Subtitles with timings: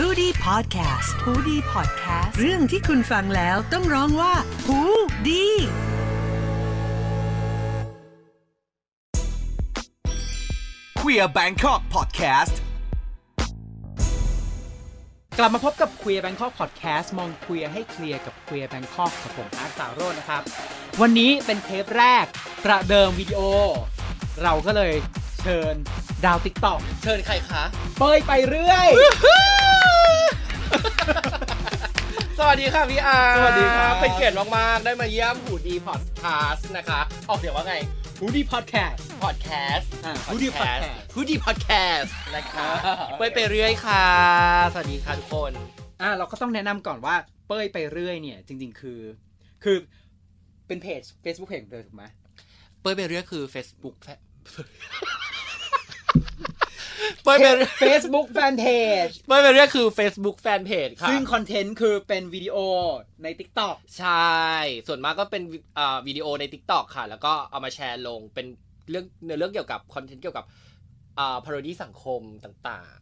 [0.00, 4.34] h o ดี้พอดแคสต์ฮูดี้พอดแคสต์เรื่องที่คุณฟังแล้วต้องร้องว่า
[4.66, 4.80] หู
[5.28, 5.46] ดี
[11.00, 12.54] Queer Bangkok Podcast
[15.38, 20.42] กลับมาพบกับ Queer Bangkok Podcast มอง Queer ให้เคลียร์กับ Queer Bangkok กับผมอาร์ตสาวโรจน์นะครับ
[21.00, 22.24] วันนี้เป็นเทปแรก
[22.64, 23.40] ประเดิมวิดีโอ
[24.42, 24.92] เราก็เลย
[25.40, 25.74] เชิญ
[26.24, 27.62] ดาว TikTok เชิญใครคะ
[27.98, 28.88] เป้ยไปเรื่อย
[32.38, 37.74] สวัสดีค่ะพี่อาร์ตสวัสดีครับ เป็นเกียรติมากๆ ได้มาเยี่ยมหูดีพอดแคสต์นะคะ ออกเสียงว่าไง
[38.20, 40.82] ฮูดี้พอดแคสต์พอดแคสต์อ่า Hoodie Podcast
[41.14, 44.06] ฮูดีพอดแคสต์นะคะอ่าเป้ยไปเรื่อยค่ะ
[44.72, 45.52] สวัสดีค่ะทุกคน
[46.00, 47.14] อะเราก็ต้องแนะนำก่อนว่า
[47.46, 49.00] เป้ยไปเรื่อยเนี่ย จริง ๆ คือ
[49.64, 49.76] คือ
[50.66, 52.04] เป็นเพจ Facebook เพจเลยถูกไหม
[52.80, 54.08] เป้ยไปเรื่อยคือ Facebook แฟ
[57.24, 62.56] เป้ยไปเรื่อย Facebook Fanpage เป้ยไปเรื่อยคือ Facebook Fanpage ค่ะซึ่ง content คือเป็นวิดีโอ
[63.22, 64.42] ใน TikTok ใช่
[64.88, 68.46] ส่วนมากก็เป็นวิอ่าวิดีโอใน TikTok ค่ะ แล้วก็เอามาแชร์ลงเป็น
[68.90, 70.44] เรื่องเนื้อเรื่องเกี่ยวกับ content เกี่ยวกับ
[71.18, 72.96] อ่า parody สังคมต่าง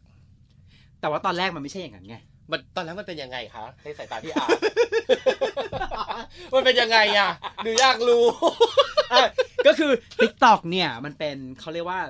[1.01, 4.49] แต่ว่าตอนแรกมันไม่ใช่อย่างนั้นไงๆมันตอนแรกมันเป็นยังไงคะในสายตาพี่อาร์ต
[6.53, 7.29] มันเป็นยังไงอะ
[7.63, 8.25] หนูอยากรู้
[9.11, 9.25] อะ
[9.67, 12.01] ก็คือ TikTok เนี่ยมันเป็นเขาเรียกว่า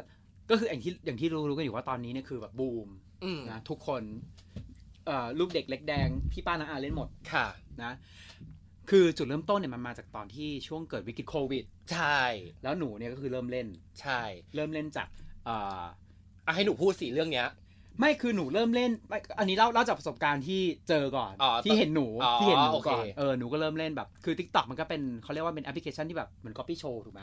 [0.53, 2.89] ก็คืออย่างที่อย่างที่รู้รู้กันอยู่ว่าตอนนี้เนี่ยคือแบบบูม
[3.23, 4.03] อืมนะทุกคน
[5.05, 7.47] เอ่อลูกเด็กเล็กแดงพี่ป้านาอาเล่นหมดค่ะ
[7.83, 7.91] นะ
[8.89, 12.21] คือจุดเริ่มต้นเนี่ยมันมาจากตอนที่ช่วงเกิดวิกฤตโควิด ใช่
[12.63, 13.67] แล้วหนูเนี่ยก็คือเริ่มเล่น
[14.01, 14.21] ใช่
[14.55, 15.07] เริ่มเล่นจาก
[15.45, 15.81] เอ่อ
[16.45, 17.47] อะให้หนูพูดสิเรื่องเนี้ย
[17.99, 27.21] ไม่คือหนูเริ่มเล่นไม่อันนี้เล่าเล่าจากประสบการณ์ที่เจอก่อนอ๋อที่เห็นหนูอ๋อที่เห็นหนูโอเคก่อนเออหนูก็เริ่มเล่นแบบคือ TikTok มันก็เป็นเขาเรียกว่าเป็นแอปพลิเคชันที่แบบเหมือน copy show ถูกไหม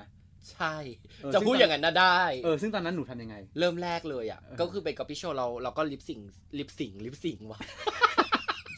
[0.53, 0.75] ใช่
[1.23, 6.21] เออจะพูดซึ่งอย่างนั้นนะได้ เออ ซึ่งตอนนั้นหนูทำยังไง เริ่มแรกเลยอะเออก็คือเป็นกับพี่โชว์เราเราก็ลิปซิง
[6.59, 7.61] ลิปซิงลิปซิงว่ะ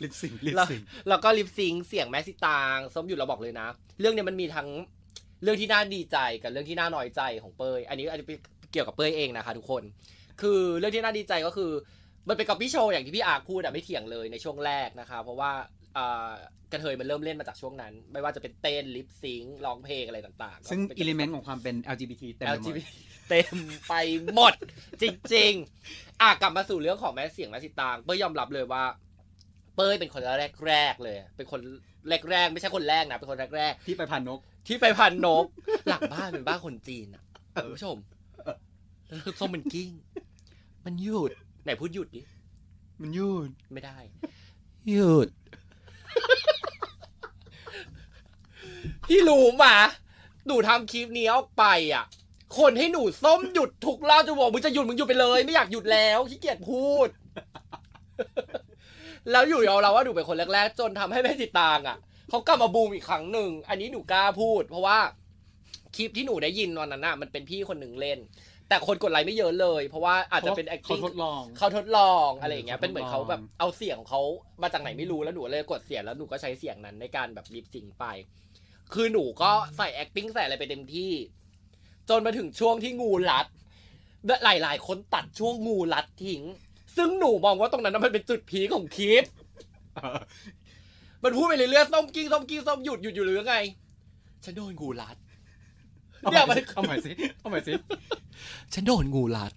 [0.02, 3.66] ลิปซิงลิปแล้วซิงแล้วก็ลิปซิงค์เสียงแม่สิตางส้มหยุดเราบอกเลยนะ
[4.00, 4.68] เรื่องเนี้ยมันมีทั้ง
[5.42, 8.26] เรื่องที่น่าดีใจกับเรื่องที่น่าน้อยใจของเปยอันนี้อันนี้
[8.72, 9.82] เกี่ยวกับเปยเองนะคะ ทุกคน
[10.40, 11.70] คือเรื่องที่น่าดีใจก็คือ
[12.28, 15.81] มันเป็นกับพี่โชว์อย่างที่พี่อาร์คพูดอะไม่เถียงเลยในช่วงแรกนะคะ เพราะว่าอ่า
[16.72, 22.90] กระเทยมันเริ่มเล่นมาจากช่วงนั้น ไม่ว่าจะเป็นเต้นลิปซิงค์ร้องเพลงอะไรต่างๆ ซึ่งก็ป็นอิเลเมนต์ของความเป็น LGBT เต็มไปหมด LGBT
[23.28, 23.56] เต็ม
[23.88, 23.94] ไป
[24.34, 24.54] หมด
[25.02, 25.04] จ
[25.34, 25.52] ริง
[25.88, 28.84] ๆ อะกลับมาสู่เรื่องของแม่เสียงแม่สิตางเป้ยยอมรับเลยว่า
[29.76, 30.22] เป้ยเป็นคน
[30.66, 31.60] แรกๆเลย เป็นคน
[32.30, 35.44] แรกๆไม่ใช่คนแรกนะเป็นคนแรกที่ไปพันนกๆที่ไปพันนก
[35.88, 37.22] หลังบ้านเป็นบ้านคนจีนอะ
[37.64, 37.96] คุณผู้ชม
[39.08, 39.90] แล้วส้มมันกิ้ง
[40.84, 41.30] มันหยุด
[41.64, 42.22] ไหนพูดหยุดดิ
[43.02, 43.98] มันยืดไม่ได้
[44.90, 45.28] หยุด
[49.06, 49.74] พี่รู้มา
[50.46, 51.64] หนูทำคลิปนี้ออกไป
[51.94, 52.04] อะ
[52.58, 57.08] คนให้หนูส้มหยุดทุกรอบจะบอกมึงจะหยุดมึงหยุดไปเลย ไม่อยากหยุดแล้วขี้เกียจพูด
[59.30, 61.96] แล้วอยู่เอาเราว่าหนูเป็นคนแรกๆ จนทำให้แม่ติตางอะ
[62.28, 64.98] เขากลับมาบูมอีกครั้งหนึ่ง อันนี้หนูกล้าพูด เพราะว่า
[65.96, 68.18] คลิปที่หนูได้ยินวันนั้นน่ะมันเป็นพี่คนหนึ่งเล่น
[68.68, 74.22] แต่คนกดไลค์ไม่เยอะเลย เพราะว่าอาจจะเป็นเขา acting ทดลองเขาทดลองอะไรอย่างเงี้ยเออเป็นเหมือนเขาทดลองแบบเอาเสียงของเขา
[74.62, 78.04] มาจากไหนไม่รู้แล้วหนูเลยกดเสียงแล้วหนูก็ใช้เสียงนั้นในการแบบลิปซิงค์ไป
[78.94, 81.12] คือหนูก็ใส่ acting ใส่อะไรไปเต็มที่
[82.08, 83.46] จนมาถึงช่วงที่งูรัด
[84.44, 86.42] หลายๆคนตัดช่วงงูรัดทิ้ง
[86.96, 89.24] ซึ่งหนูมองว่าตรงนั้นนะมันเป็นจุดพีคของคลิป
[91.24, 93.56] มันพูดไปเรื่อยๆส้มกิ้งส้มกิ้งส้มหยุดหยุดอยู่หรือไง
[94.44, 95.16] ฉันโดนงูรัด
[96.20, 97.72] เอาเนี่ยใหม่มันสิเอาใหม่สิเอาใหม่สิ
[98.74, 99.52] ฉันโดนงูรัด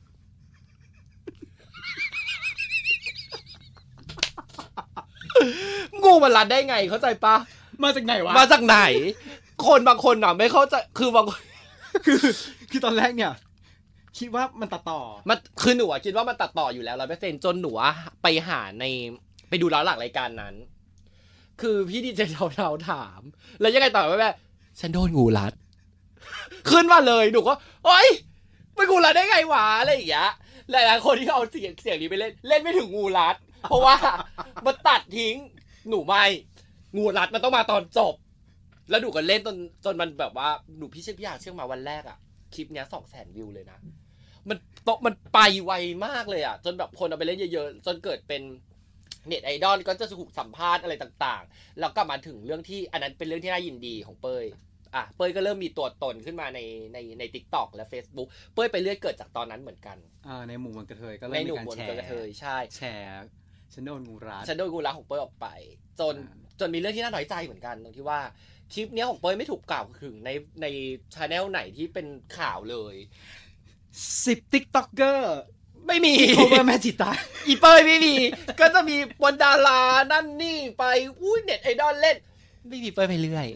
[6.03, 7.35] งูมันรัดได้ไงเข้าใจปะ
[7.83, 8.77] มาจากไหนวะ มาจากไหน
[9.67, 11.41] คนบางคนอะ ไม่เข้าใจ คือบางคน
[12.05, 12.17] คือ
[12.71, 13.33] คือตอนแรกเนี่ย
[14.17, 18.85] คิดว่ามันตัดต่อ มันคือหนูอะคิดว่ามันตัดต่ออยู่แล้วร้อยเปอร์เซ็นจนหนูอะไปหาใน
[19.49, 20.55] ไปดูย้อนหลังรายการนั้น
[21.61, 23.21] คือพี่ดีเจเราเราถาม
[23.61, 24.31] แล้วยังไงต่อแม่แม่
[24.79, 25.53] ฉันโดนงูรัด
[26.69, 27.53] ขึ้นมาเลยหนูก็
[27.85, 28.07] โอ๊ย
[28.77, 30.29] มันงูรัดได้ไงวะอะไรอย่างเงี้ย
[30.71, 33.35] หลายๆคนที่เอาเสียงเสียงนี้ไปเล่นเล่นไม่ถึงงูรัด
[33.69, 33.95] เพราะว่า
[34.65, 35.35] มันตัดทิ้ง
[35.89, 36.23] หนูไม่
[36.97, 38.15] งูรัดมันต้องมาตอนจบ
[38.89, 42.17] แล้วหนูก็เล่นจนจนมันแบบว่าหนูพี่เชื่อพี่อยากเชื่อมาวันแรกอะ
[42.53, 43.79] คลิปเนี้ยสองแสนวิวเลยนะ
[44.49, 45.71] มันโตมันไปไว
[46.05, 48.41] มากเลยอะจนแบบคนเอาไปเล่นเยอะๆจนเกิดเป็น
[49.27, 54.45] เน็ตไอดอลก็จะถูกสัมภาษณ์อะไรต่างๆ แล้วก็มาถึงเรื่องที่อันนั้นเป็นเรื่องที่น่ายินดีของเป้ย
[54.95, 56.59] อะเป้ยก็เริ่มมีตัวตนขึ้นมาใน
[56.93, 59.97] ในในทิกตอกและ Facebook เป้ยไปเรื่อยเกิดจากตอนนั้นเหมือนกัน
[60.27, 63.09] อ่าในหมู่มวลกระเทยก็ในเริ่มหมีนุ่มการบนแชกร์ระเทยใช่แชร์
[63.73, 65.47] ฉันโดนงูรัดฉันโดนกูรักของเป้ยออกไป
[65.99, 68.19] จนอ่าจนมีเรื่องที่น่าน้อยใจเหมือนกันตรงที่ว่า
[68.73, 70.29] คลิปเนี้ยของเป้ยไม่ถูกกล่าวถึงใน
[70.61, 70.65] ใน
[71.15, 72.07] channel ไหนที่เป็น
[72.37, 72.95] ข่าวเลย
[74.25, 75.37] สิบ TikToker
[75.87, 77.11] ไม่มี cover แม่จิตา
[77.47, 78.15] อีเป้ยไม่มี
[78.59, 79.81] ก็จะมีบนดารา
[80.11, 80.83] นั่นนี่ไป
[81.21, 82.17] อุ้ยเน็ตไอดอลเล่น
[82.69, 83.47] ไม่มีเป้ยไปเรื่อย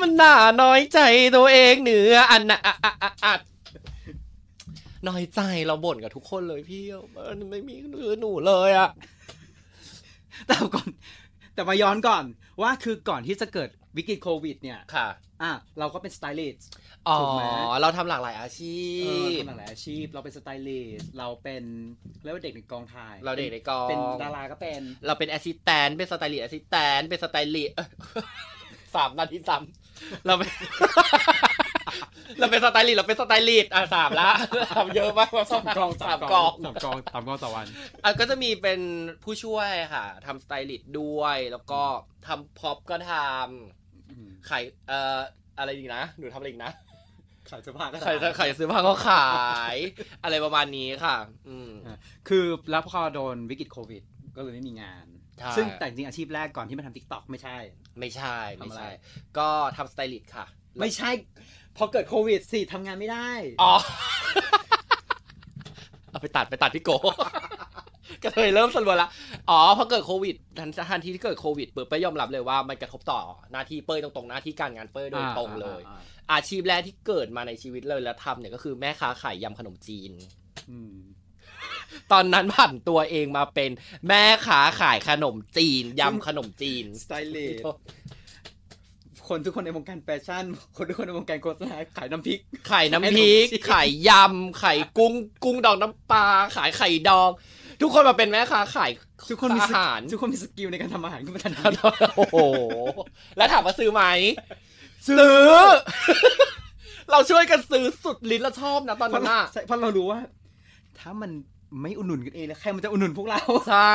[0.00, 1.00] มันน่าน้อยใจ
[1.36, 3.34] ตัวเองเหนืออันน่ะอะอะอะอะ
[5.08, 6.82] น้อยใจเราบ่นกับทุกคนเลยพี่
[7.14, 8.90] มันไม่มีเหนือหนูเลยอะ
[10.46, 10.88] แต่ก่อน
[11.54, 12.24] แต่มาย้อนก่อน
[12.62, 15.08] ว่าคือก่อนที่จะเกิด วิกฤตโควิดเนี่ยค่ะ
[15.42, 16.68] อะเราก็เป็นสไตลิสต์
[17.08, 17.42] อ๋อถูกไหม
[17.80, 18.76] เราทำหลากหลายอาชี
[19.06, 21.62] เออพทำหลายอาชีพ เราเป็นสไตลิสต์เราเป็น
[22.22, 27.88] เรียกว่าเด็กในกองถ่าย เราเด็กในกอง เป็นดาราก็เป็น เราเป็น assistant เป็นสไตลิสต์แอสซิสแตนเป็นสไตลิสต์เอ้ย
[28.94, 30.50] สามนาทีซ้ำเราเป็น
[32.38, 34.30] เราเป็นสไตลิสต์เราเป็นสไตลิสต์อะสามละ
[34.76, 37.66] ทำเยอะมากสามกองสามกองสามกองสามกองต่อวัน
[38.04, 38.80] อะก็จะมีเป็น
[39.24, 41.82] ผู้ช่วยค่ะทำสไตลิสต์ด้วย แล้วก็
[42.26, 43.79] ทำพ็อปก็ทำ
[44.48, 45.18] ขายเอ่อ
[45.58, 46.72] อะไรอีกนะหนูทำอะไรอีกนะ
[47.50, 49.30] ขายเสื้อผ้าก็ขายขายเสื้อผ้าก็ขา
[49.74, 49.76] ย
[50.24, 51.16] อะไรประมาณนี้ค่ะ
[51.48, 51.70] อืม
[52.28, 54.02] คือแล้วพอโดนวิกฤตโควิด
[54.36, 55.04] ก็เลยไม่มีงาน
[55.38, 57.56] ใช่ ซึ่งแต่จริงๆอาชีพแรกก่อนที่มาทำ TikTok ไม่ใช่
[57.98, 58.90] ไม่ใช่ไม่ทำอะไร ใช่
[59.38, 60.46] ก็ทำสไตลิสต์ค่ะ
[60.80, 61.10] ไม่ใช่
[61.76, 63.30] พอเกิดโควิดสิทำงานไม่ได้
[63.62, 63.74] อ๋อ
[66.10, 66.90] เอาไปตัดไปตัดพี่โก
[68.24, 69.08] ก็เลยเริ่มสรวนละ
[69.50, 73.20] อ๋อพอเกิดโควิดทันทันทีที่เกิดโควิดเปิดเป้ยยอมรับเลยว่ามันกระทบต่อ
[73.52, 76.00] หน้าที่เป้ยตรงๆหน้าที่การงานเป้ยโดยตรงเลยอ่า
[76.32, 80.10] อาชีพแรกที่เกิดมาในชีวิตเลยแล้วทำเนี่ยก็คือแม่ค้าขายยำขนมจีน
[80.70, 80.96] อืม
[82.12, 83.70] ตอนนั้นผ่านตัวเองมาเป็น
[84.08, 87.64] แม่ค้าขายขนมจีนยำขนมจีนสไตลิสต์
[89.28, 90.44] คนทุกคนในวงการแฟชั่น
[90.76, 95.14] คนทุกคนในวงการโฆษณาขายน้ำพริกไข่น้ำพริกขนมจีนไข่ยำไข่กุ้ง
[95.44, 96.24] กุ้งดองน้ำปลา
[96.56, 97.30] ขายไข่ดอง
[97.82, 98.90] ทุกคนมาเป็นแม่ค้าขาย
[99.30, 101.64] ทุกคนมีสอากิลหารทุกคนมีสกิลในการทำอาหารขึ้นมาทันที
[102.16, 102.36] โอ้โห
[103.36, 104.02] แล้วถามว่าซื้อไหม
[105.08, 105.44] ซื้อ
[107.10, 110.20] เราช่วยกันซื้อสุดลิ้นและชอบนะตอนเพราะนั้นเราน่ะใช่เพราะเรารู้ว่า
[110.98, 111.30] ถ้ามัน
[111.82, 113.40] ไม่อุดหนุนกันเองแล้วใครมันจะอุดหนุนพวกเรา
[113.70, 113.94] ใช่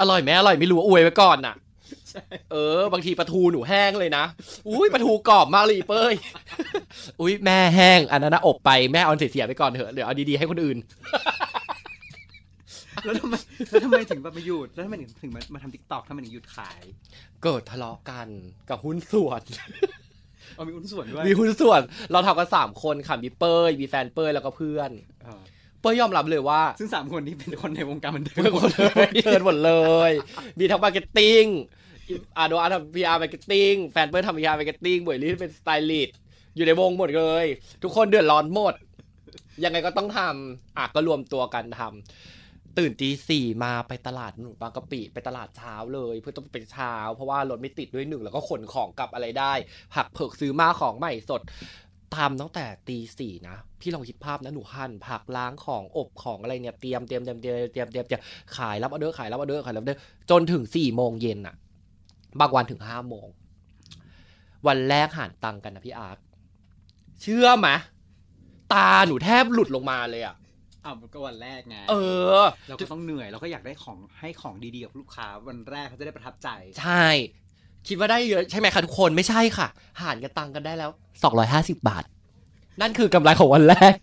[0.00, 1.54] อร่อยไหมอร่อยไม่รู้อวยไว้ก่อนน่ะ
[2.10, 4.24] ใช่เออ บางทีปลาทูหนูแห้งเลยนะ
[4.68, 6.14] อุ้ยปลาทูกรอบมากเลยอีเป้ย
[7.20, 10.78] อุ้ยแม่แห้งอันนั้นนะอบไปแม่เอาเสียๆไปก่อนเถอะเดี๋ยวเอาดีๆให้คนอื่น
[13.04, 13.34] แล้วทำไม
[13.70, 16.82] แล้วทำไมถึงแบบมาหยุดแล้วทำไมถึงถึงมามาทำทิกตอกทำไมถึงหยุดขาย
[17.42, 18.28] เกิดทะเลาะกัน
[18.68, 19.42] กับหุ้นส่วน
[20.56, 21.80] เอามีอุ้นส่วนด้วยมีหุ้นส่วน
[22.12, 24.90] เราทำกันสามคนค่ะมีเป้ยมีแฟนเป้ยแล้วก็เพื่อน
[25.24, 25.42] เออ
[25.80, 29.72] เป้ยยอมรับเลยว่า ซึ่งสามคนนี้เป็นคนในวงการบันเทิงเพื่อนคนเลยเชิญหมดเล
[30.10, 30.12] ย
[30.58, 31.44] มีทั้งมาร์เก็ตติ้ง
[32.38, 36.16] อาโดอาทำพีอาร์ marketing แฟนเป้ยทำ PR marketing บวยลี่เป็นสไตลิสต์
[36.56, 37.46] อยู่ในวงหมดเลย
[37.82, 38.74] ทุกคนเดือดร้อนหมด
[39.64, 42.41] ยังไงก็ต้องทำอะก็รวมตัวกันทำ
[42.78, 49.52] ตื่นตีสี่มาไปตลาดหนูบางกะปิไปตลาดเช้าเลย เพื่อต้องไปเช้า เพราะว่ารถไม่ติดด้วยหนึ่งแล้วก็ขนของกลับอะไรได้
[49.94, 51.42] ผักเผือกซื้อมาของใหม่สด
[52.16, 58.22] ทำตั้งแต่ตีสี่นะ พี่ลองคิดภาพนะหนูหั่นผักล้างของอบของอะไรเนี่ยเตรียมเตรียมเตรียมเตรียมเตรียมเตรียม
[58.56, 61.54] ขายรับออเดอร์ขายรับออเดอร์ขายรับออเดอร์จนถึงสี่โมงเย็นอะ
[62.40, 63.26] บางวันถึงห้าโมง
[64.66, 66.18] วันแรกหารตังค์กันนะพี่อาร์ต
[67.22, 67.68] เชื่อไหม
[68.72, 70.34] ตาหนูแทบหลุดลงมาเลยอะ
[70.84, 71.94] อ้าวก็วันแรกไงเอ
[72.40, 76.48] อ เราก็ต้องเหนื่อยเราก็อยากได้ของให้ของดีๆกับลูกค้าวันแรกเขาจะได้ประทับใจ
[76.80, 77.06] ใช่
[77.86, 79.68] คิดว่าได้เยอะใช่ไหมคะทุกคนไม่ใช่ค่ะ
[80.00, 80.90] หารกันตังค์กันได้แล้ว
[81.38, 82.04] 250 บาท
[82.80, 83.96] นั่นคือกำไรของวันแรก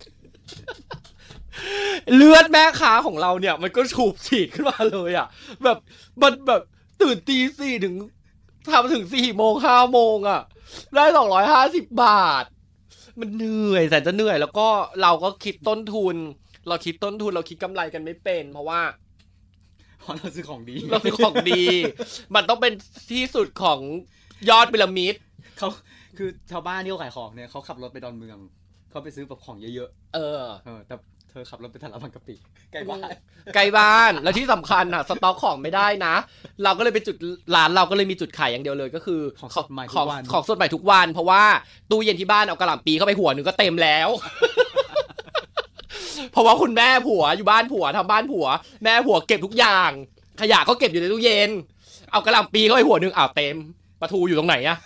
[2.16, 5.28] เลือดแม่ค้าของเราเนี่ย มันก็ฉูบฉีดขึ้นมาเลยอะ
[5.64, 5.78] แบบ
[6.22, 6.62] มันแบบ
[7.02, 7.96] ตื่นตีสี่ถึง
[8.72, 10.42] ทำถึงสี่โมงห้าโมงอะ
[10.96, 12.46] ได้สองร้อยห้าสิบบาท
[13.20, 14.68] มันเหนื่อยแสนจะเหนื่อยแล้วก็
[15.02, 16.16] เราก็คิดต้นทุน
[16.68, 18.82] เราคิดต้นทุนเราคิดกำไรกันไม่เป็น เพราะว่า
[20.00, 21.64] เพราะเราซื้อของดี เราคือของดี
[22.36, 22.74] มันต้องเป็น
[23.12, 23.80] ที่สุดของ
[24.50, 25.16] ยอดพีระมิด
[25.58, 25.70] เขา
[26.18, 28.38] คือชาวบ้านที่เขาขายของเนี่ยเขาขับรถไปดอนเมือง
[28.90, 30.96] เขาไปซื้อแบบของเยอะเออๆเออแต่
[31.30, 32.36] เธอขับรถไปตลาดบางกะปิ
[32.72, 33.10] ใกล้บ้าน
[33.56, 36.16] ไกลบ้านแล้วที่สำคัญอะสต็อกของไม่ได้นะ
[36.64, 37.16] เราก็เลยเป็นจุด
[37.56, 41.44] ร้านเราก็เลยมีจุดขายอย่างเดียวเลยก็คือ ของสดใหม่ทุของกวันของสดใหม่ทุกวัน เพราะว่า
[41.92, 44.10] ตู้เย็นที่บ้านเอากระหล่ำปีเข้าไปหัวหนึ่งก็เต็มแล้ว
[46.32, 48.48] เพราะว่าคุณแม่ผัวอยู่บ้านผัวทำบ้านผัว
[48.84, 49.92] แม่ผัวเก็บทุกอย่าง
[50.42, 51.50] ขยะก็เก็บอยู่ในตู้เย็น
[52.12, 53.56] เอากระหล่ำปีเข้าไปหัวหนึ่งอ้าวเต็ม
[54.00, 54.78] ปลาทูอยู่ตรงไหนอะ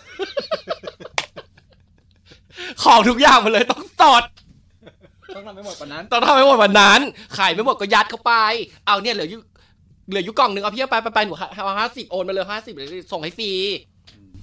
[2.83, 4.23] ของทุกอย่างมันเลยต้องสด
[5.35, 6.99] ต้องทำให้หมดกว่านั้น ต้องทำให้หมดวันนั้น
[7.37, 8.33] ขายไม่หมดก็ยัดเข้าไป
[8.85, 9.39] เอาเนี่ยเหลืออยู่
[10.09, 11.33] เหลืออยู่กล่องหนึ่งเอาพี่เอาไปไปไปหนู
[11.65, 13.51] เอาห้าสิบโอนมาเลยห้าสิบเลยส่งให้ฟรี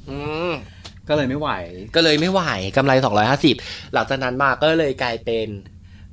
[0.08, 0.18] อื
[0.48, 0.50] ม
[1.08, 1.50] ก็เลยไม่ไหว
[1.94, 2.42] ก็เลยไม่ไหว
[2.76, 3.56] กำไรสองร้อยห้าสิบ
[3.92, 5.46] หลังจากนั้นมาก็เลยกลายเป็น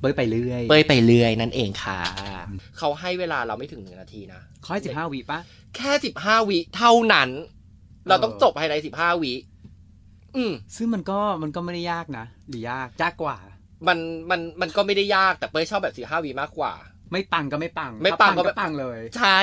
[0.01, 2.00] เป้ยไปเรื่อยเป้ยไปเรื่อยนั่นเองค่ะ
[2.77, 5.39] เขาให้เวลาเราไม่ถึงหนึ่งนาทีนะเขาให้สิบห้าวิปะ
[5.75, 7.30] แค่สิบห้าวิเท่านั้น
[8.08, 9.34] เราต้องจบภายในสิบห้าวิ
[10.36, 13.38] อืมซึ่งมันก็มันก็ไม่ได้ยากนะหรือยากยากกว่า
[13.88, 13.98] มัน
[14.30, 16.74] มันมันก็ไม่ได้ยากแต่เป้ยชอบแบบสิบห้าวิมากกว่า
[17.12, 19.39] ไม่ปังก็ไม่ปัง ไม่ปังถ้าก็ไม่ก็ปังเลย ใช่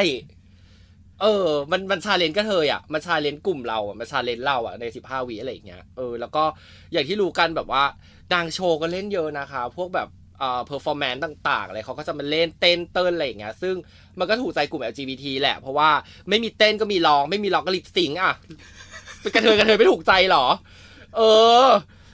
[1.22, 6.44] เออ มัน มัน challenge กะเทยอะ มัน challenge กลุ่มเราอะ มัน challenge เราอะ ในสิบห้าวิอะไรอย่างเงี้ย เออ แล้วก็
[6.92, 7.84] อย่างที่รู้กันแบบว่า
[8.32, 13.74] นางโชว์ก็เล่นเยอะนะคะ พวกแบบ เอ่อ performance ต่างๆอะไรเขาก็จะมาเล่นเต้นเต้นอะไรอย่างเงี้ยซึ่ง
[14.18, 15.90] มันก็ถูกใจกลุ่ม LGBT แหละ เพราะว่า
[16.28, 18.34] ไม่มีเต้นก็มีร้อง ไม่มีร้องก็ lip sync อะ
[19.20, 20.46] เป็นกระเทยกระเทยไม่ถูกใจเหรอ
[21.16, 21.20] เอ
[21.66, 21.68] อ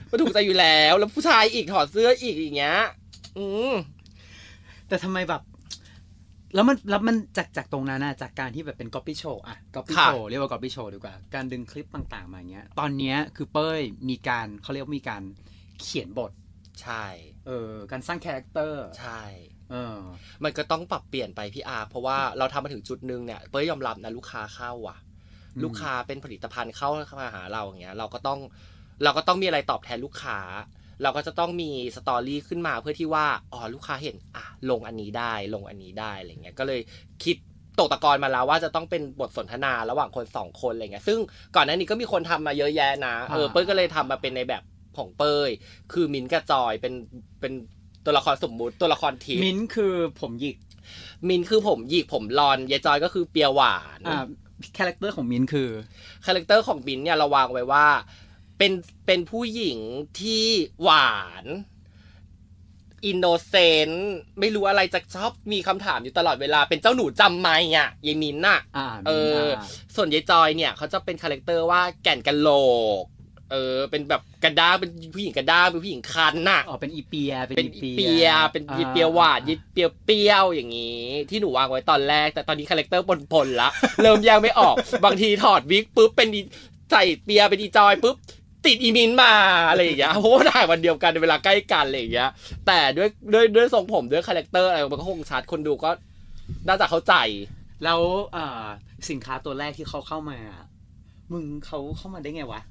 [0.09, 2.77] มันถูกใจอยู่แล้ว แล้วผู้ชายอีกถอดเสื้ออีกอย่างเงี้ย
[3.37, 3.73] อืม
[4.87, 5.41] แต่ทำไมแบบ
[6.55, 15.23] แล้วมันแล้วมันจากจากตรงนั้นนะจากการที่แบบเป็น copy show อะก๊อปปี้ค่ะโชว์เรียกว่า copy show ดีกว่า การดึงคลิปต่าง ๆ มาอย่างเงี้ย ตอนเนี้ยคือเป้ยมีการเขาเรียกว่ามีการ
[15.81, 16.31] เขียนบท
[16.81, 17.05] ใช่
[17.47, 19.23] เออการสร้าง character ใช่
[19.71, 19.99] เออ
[20.43, 24.97] มันก็ต้องปรับเปลี่ยนไปพี่อาร์เพราะว่าเราทำมาถึงจุดหนึ่งเนี่ยเป้ยยอมรับนะลูกค้าเข้าอะ
[25.55, 26.89] อืมลูกค้าเป็นผลิตภัณฑ์เข้า
[27.21, 28.39] มาหาเราอย่างเงี้ย เราก็ต้อง
[29.03, 30.39] เราก็ต้องมีอะไรตอบแทนลูกค้า
[31.03, 36.81] เราก็จะต้องมี story ขึ้นมาเพื่อที่ว่าอ๋อลูกค้าเห็นอะลงอันนี้ได้ลงอันนี้ได้อะไรเงี้ยก็เลย
[37.23, 37.35] คิด
[37.79, 41.19] ตกตะกอนมาแล้วว่าจะต้องเป็นบทสนทนาระหว่างคนสองคนอะไรเงี้ยซึ่ง
[41.55, 44.63] ก่อนหน้านี้ก็มีคนทำมาเยอะแยะนะเอออ่าเป้ยก็เลยทำมาเป็นในแบบ
[44.97, 45.49] ของเป้ย
[45.93, 46.93] คือมินท์กับจอยเป็น
[47.39, 47.53] เป็น
[48.05, 50.57] ตัวละครสมมุติตัวละครทิพย์มิ้นท์คือผมหยิก
[51.27, 54.25] มินคือผมหยิกผมรอนยายจอยก็คือเปียหวานอ่า
[54.77, 55.69] character ของมิ้นท์คือ
[56.25, 57.87] character ของมิ้นท์เนี่ยเราวางไว้ว่า
[58.57, 58.71] เป็น
[59.05, 59.77] เป็นผู้หญิง
[60.19, 60.45] ที่
[60.83, 61.45] หวาน
[63.05, 69.63] innocent ไม่รู้อะไรจะชอบมีคำถามอยู่ตลอดเวลาเป็นเจ้าหนูจำไม่อะยายมินน่ะอ่าเอมิ้นท์ออ่า
[69.95, 72.49] ส่วนยายจอยเนี่ยเขาจะเป็น character ว่าแก่นกะโหล
[73.01, 73.03] ก
[73.51, 83.69] เออเป็นแบบกระด้างเป็นผู้หญิงกระด้างเป็นผู้หญิงคันน่ะอ๋อเป็นอีเปียเป็นเป็นอีเปียเป็นยีเปียหวานยีเปียเปรี้ยวอย่างนี้ ที่หนูวางไว้ตอนแรก แต่ตอนนี้ character ปนๆละ
[84.01, 86.41] เริ่มแยกไม่ออกบางทีถอดวิกปุ๊บเป็นอี
[86.91, 88.15] ใส่เปียเป็นอีจอยปุ๊บ
[88.65, 89.33] ติดอีมินมา
[89.69, 92.29] อะไรอย่างเงี้ยเพราะว่าถ่ายวันเดียวกันในเวลาใกล้กันอะไรอย่างเงี้ย
[92.67, 95.89] แต่ด้วยด้วยด้วยทรงผมด้วย character อะไรมันก็คงชัดคนดูก็
[96.67, 97.13] น่าจะเข้าใจ
[97.83, 97.99] แล้ว
[98.35, 98.65] อ่า
[99.09, 100.37] สินค้าตัวแรกที่เขาเข้ามา
[101.31, 102.61] มึงเขาเข้ามาได้ไงวะ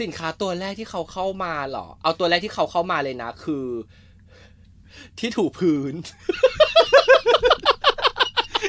[0.00, 3.66] สินค้าตัวแรกที่เขาเข้ามาเหรอ เอาตัวแรกที่เขาเข้ามาเลยนะ คือ
[5.18, 5.94] ที่ถูพื้น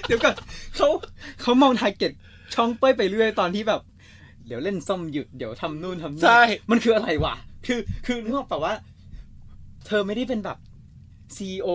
[0.07, 0.35] เดี๋ยวก่อน
[0.75, 0.87] เขา
[1.41, 2.11] เขามองทาร์เก็ต
[2.55, 3.81] ช่องเป้ยไปเรื่อยตอนที่แบบ
[4.47, 6.41] เดี๋ยวเล่นส้มหยุดเดี๋ยวทำนู่นทำนี่ใช่
[6.71, 7.33] มันคืออะไรวะ
[7.65, 8.73] คือคือนึกออกปะว่า
[9.87, 10.57] เธอไม่ได้เป็นแบบ
[11.37, 11.67] CEO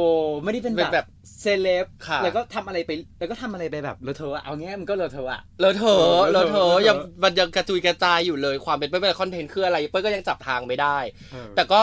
[0.45, 1.07] ไม่ได้เป็นเป็นแบบแบบ
[1.41, 10.97] เซเลบค่ะ แล้วก็ทำอะไรไป แล้วก็ทำอะไรไปแบบเลอะเทอะอะเอางี้มันก็เลอะเทอะอะเลอะเทอะเออเลอะเทเลอะอะเทอะยังมันยังกระจุยกระจายอยู่เลยความเป็นเป้ยเป็น content คืออะไรเป้ยก็ยังจับทางไม่ได้
[11.33, 11.81] เออแต่ก็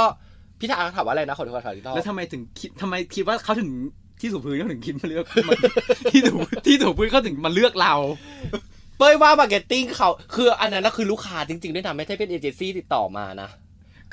[0.59, 3.69] พี่ถาถามว่าอะไรนะขอโทษขอโทษอีกรอบแล้วทำไมถึงคิดทำไมคิดว่าเขาถึง
[4.19, 5.57] ที่ถูพื้นเขาถึงคิดมาเลือกมัน
[6.11, 7.93] ที่ถูที่ถูพื้นเขาถึงมาเลือกเรา
[8.97, 13.49] เป้ยว่า marketing เขาคืออันนั้นก็คือลูกค้าจริงๆด้วยนะไม่ใช่เป็นเอเจนซี่ติดต่อมานะ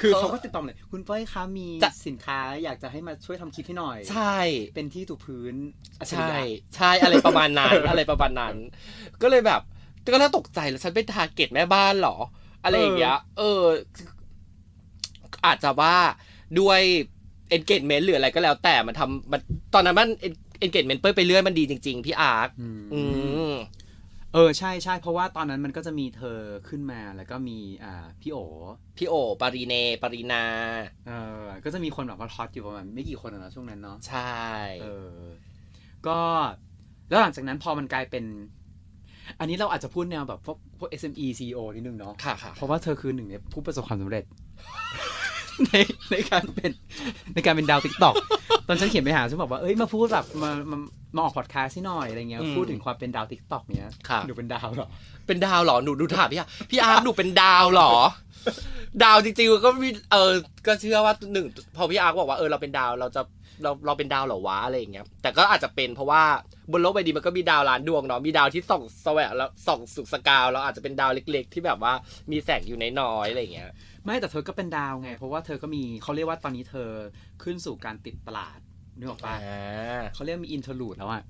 [0.01, 4.37] คือเขาเขาก็ติดต่อมาเลยคุณเป้ยคะมีจะสินค้าอยากจะให้มาช่วยทำคลิปให้หน่อย ใช่
[4.75, 5.55] เป็นที่ถูพื้น
[6.01, 8.57] อัจฉริยะใช่ใช่อะไรประมาณนั้นอะไรประมาณนั้น
[9.23, 9.61] ก็เลยแบบ
[10.13, 12.17] ก็น่าตกใจแล้วฉันเป็น target แม่บ้านเหรอ
[12.65, 13.63] อะไรอย่างเงี้ย เออ
[15.47, 15.97] อาจจะว่า
[16.61, 16.81] ด้วย
[17.57, 19.41] engagement หรืออะไรก็แล้วแต่มันทำมัน
[19.75, 20.11] ตอนนั้นมัน
[20.65, 23.01] engagement เป้ยไปเรื่อยมันดีจริง ๆ พี่อาร์คอืมอื
[23.53, 23.55] ม
[24.35, 26.39] เออใช่ใช่เพราะว่าตอนนั้นมันก็จะมีเธอ
[26.69, 28.39] ขึ้นมาแล้วก็มีอ่าพี่โอ
[28.97, 30.45] พี่โอปารีเนปารีนา
[31.09, 31.13] เอ
[31.43, 34.43] อก็จะมีคนแบบว่า hot อยู่ประมาณไม่กี่คนอะเนอะช่วงนั้นเนาะใช่
[34.83, 34.87] เอ
[35.17, 35.21] อ
[36.07, 36.19] ก็
[37.09, 38.25] แล้วหลังจากนั้นพอมันกลายเป็น
[39.39, 44.25] อันนี้เราอาจจะพูดแนวแบบพวกพวก SME CEO นิดนึงเนาะค่ะค่ะเพราะว่าเธอคือหนึ่งในผู้ประสบความสำเร็จ
[45.67, 45.77] ใน
[46.13, 46.71] ในการเป็น
[47.35, 48.15] ในการเป็นดาวติ๊กต็อก
[48.67, 50.79] ตอนฉันเขียนไปหาฉันบอกว่าเอ้ยมาพูดแบบมามา
[51.15, 54.89] มาออกพอดแคสต์ให้หน่อยอะไรเงี้ยพูดถึงความเป็นดาวติ๊กต็อกเนี้ยค่ะหนูเป็นดาวเหรอ
[55.27, 57.93] เป็นดาวเหรอหนูดูถามพี่อาร์พี่อาร์หนูเป็นดาวเหรอ
[59.05, 60.33] ดาวจริงๆก็มีเออ
[60.67, 61.47] ก็เชื่อว่าหนึ่ง
[61.77, 63.23] พอพี่อาร์บอกว่าเออเราเป็นดาวเราจะ
[63.63, 66.23] เราเราเป็นดาวเหรอวะอะไรอย่างเงี้ย แต่ก็อาจจะเป็นเพราะว่า
[66.73, 71.93] บนโลกใบนี้มันก็มีดาวล้านดวงเนาะมีดาวที่ส่องแสงแล้วส่องสุกสกาวเราอาจจะเป็นดาวเล็ก ๆ ที่แบบว่า
[72.31, 73.71] มีแสงอยู่น้อยๆอะไรอย่างเงี้ย
[74.05, 76.89] ไม่แต่เธอก็เป็นดาวไง เพราะว่าเธอก็มีเขาเรียกว่าตอนนี้เธอ
[77.43, 78.59] ขึ้นสู่การติดตลาด
[78.99, 81.23] นึกออกปะอ่าเขาเรียกมี interlude แล้วอะ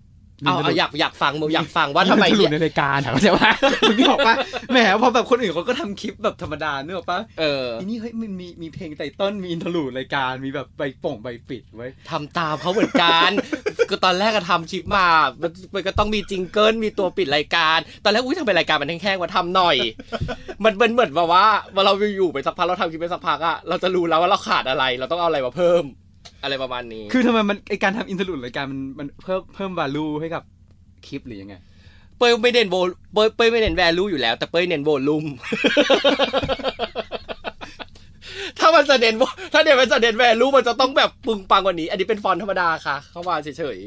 [0.46, 3.52] เอาเอาอยากอยากฟังมึงอยากฟังว่าทำไม interlude เนี่ยในรายการอะเข้าใจปะ
[3.96, 4.34] นึกออกปะ
[4.72, 13.30] แหมพอแบบคนอื่นเขาก็ทำคลิปแบบธรรมดานึกออกปะเอออันนี้เฮ้ยมันมีมีเพลง title มี interlude รายการมีแบบใบโป่งใบปิดไว้ยทำตามเขาเหมือนกัน
[13.90, 15.06] ก็ตอนแรกก็ทำคลิปมา
[15.42, 19.76] มันมันก็ต้องมี jingle มีตัวปิดรายการ ตอนแรกอุ้ยทำไมรายการมันแห้งๆมาทำหน่อย
[20.64, 25.84] มันเป็นเหมือนแบบว่าเวลาเราอยู่ไปสักพักเราทำคลิปไปสักพักอะเราจะรู้แล้วว่าเราขาดอะไร เราต้องเอาอะไรมาเพิ่ม
[26.44, 30.42] อะไรประมาณนี้ คือทำไมมันไอการทำ interlude รายการมันมันเพิ่มเพิ่ม value ให้กับ
[31.06, 31.54] คลิปหรือยังไง
[32.18, 32.76] เป้ยไม่เน้นโว
[33.12, 35.24] เป้ยเป้ยไม่เน้น value อยู่แล้ว แต่เป้ยเน้น volume
[38.58, 43.78] ถ้ามันจะเน้นว่าถ้าเดี๋ยวมันจะเน้น value มันจะต้องแบบปึงปังกว่านี้ อันนี้เป็นฟอนต์ธรรมดาค่ะ เข้ามาเฉย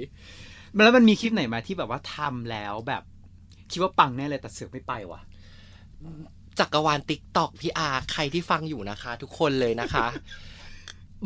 [0.84, 3.04] แล้วมันมีคลิปไหนมาที่แบบว่าทำแล้วแบบ
[3.72, 10.08] คิดว่าปังแน่เลยแต่เสือกไม่ไปวะๆจักรวาลติ๊กตอกพี่อาใครที่ฟังอยู่นะคะ ทุกคนเลยนะคะ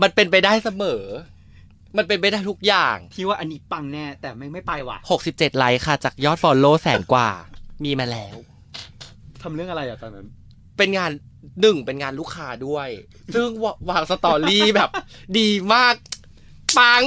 [0.01, 1.03] มันเป็นไปได้เสมอ
[1.98, 7.27] มันเป็นไปได้ทุกอย่างที่ว่าอันนี้ปังแน่ แต่ไม่ไม่ไปว่ะ67ไลค์ค่ะ จากยอด follow แสนกว่า
[7.83, 8.36] มีมาแล้ว
[9.41, 10.27] ทำเรื่องอะไรอะตอนนั้น
[10.77, 11.12] เป็นงาน
[11.62, 12.88] หนึ่งเป็นงานลูกค้าด้วย
[13.33, 14.89] ซึ่งวางวาง story แบบ
[15.38, 15.95] ดีมาก
[16.77, 17.03] ปัง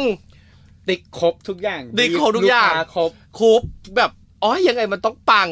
[0.89, 3.63] ติ๊กครบทุกอย่างติ๊กครบทุกอย่าง ลูค้ครบ คุบ
[3.97, 4.11] แบบ
[4.43, 5.49] อ๋อยังไงมันต้องปัง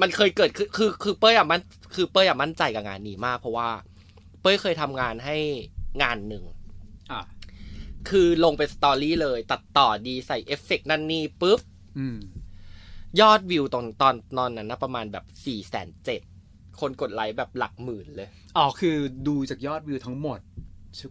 [0.00, 1.60] มันเคยเกิดคือคือคือเป้ยอะมัน
[1.94, 3.68] คือเป้ยอะมั่นใจกับงานนี้มาก เพราะว่า
[4.40, 5.36] เป้ยเคยทำงานให้
[6.02, 6.56] งานหนึ่งอะ
[8.08, 11.60] คือลงเป็น story เลย ตัดต่อดีใส่เอฟเฟกต์นั่นนี่ปุ๊บ
[11.98, 12.16] อืม
[13.20, 16.20] ยอดวิวตอนตอนตอนนั้นนะประมาณแบบสี่แสนเจ็ด
[16.80, 18.96] คนกดไลค์แบบหลักหมื่นเลย อ๋อ คือ
[19.28, 20.40] ดูจากยอดวิวทั้งหมด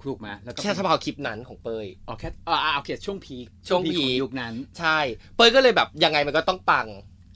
[0.07, 5.00] ถูกไหมแล้วก็แค่เฉพาะคลิปนั้นของเป้ยอ๋อแค่อ่าอ่าโอเคช่วง peak ช่วง peak ของยุคนั้น ใช่
[5.36, 6.88] เป้ยก็เลยแบบยังไงมันก็ต้องปัง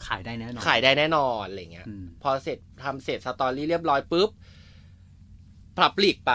[0.07, 4.29] ขายได้แน่นอน ขายได้แน่นอนอะไรเงี้ยอืมพอเสร็จทำเสร็จสตอรี่เรียบร้อยปุ๊บ
[5.77, 6.33] ปรับปลีกไป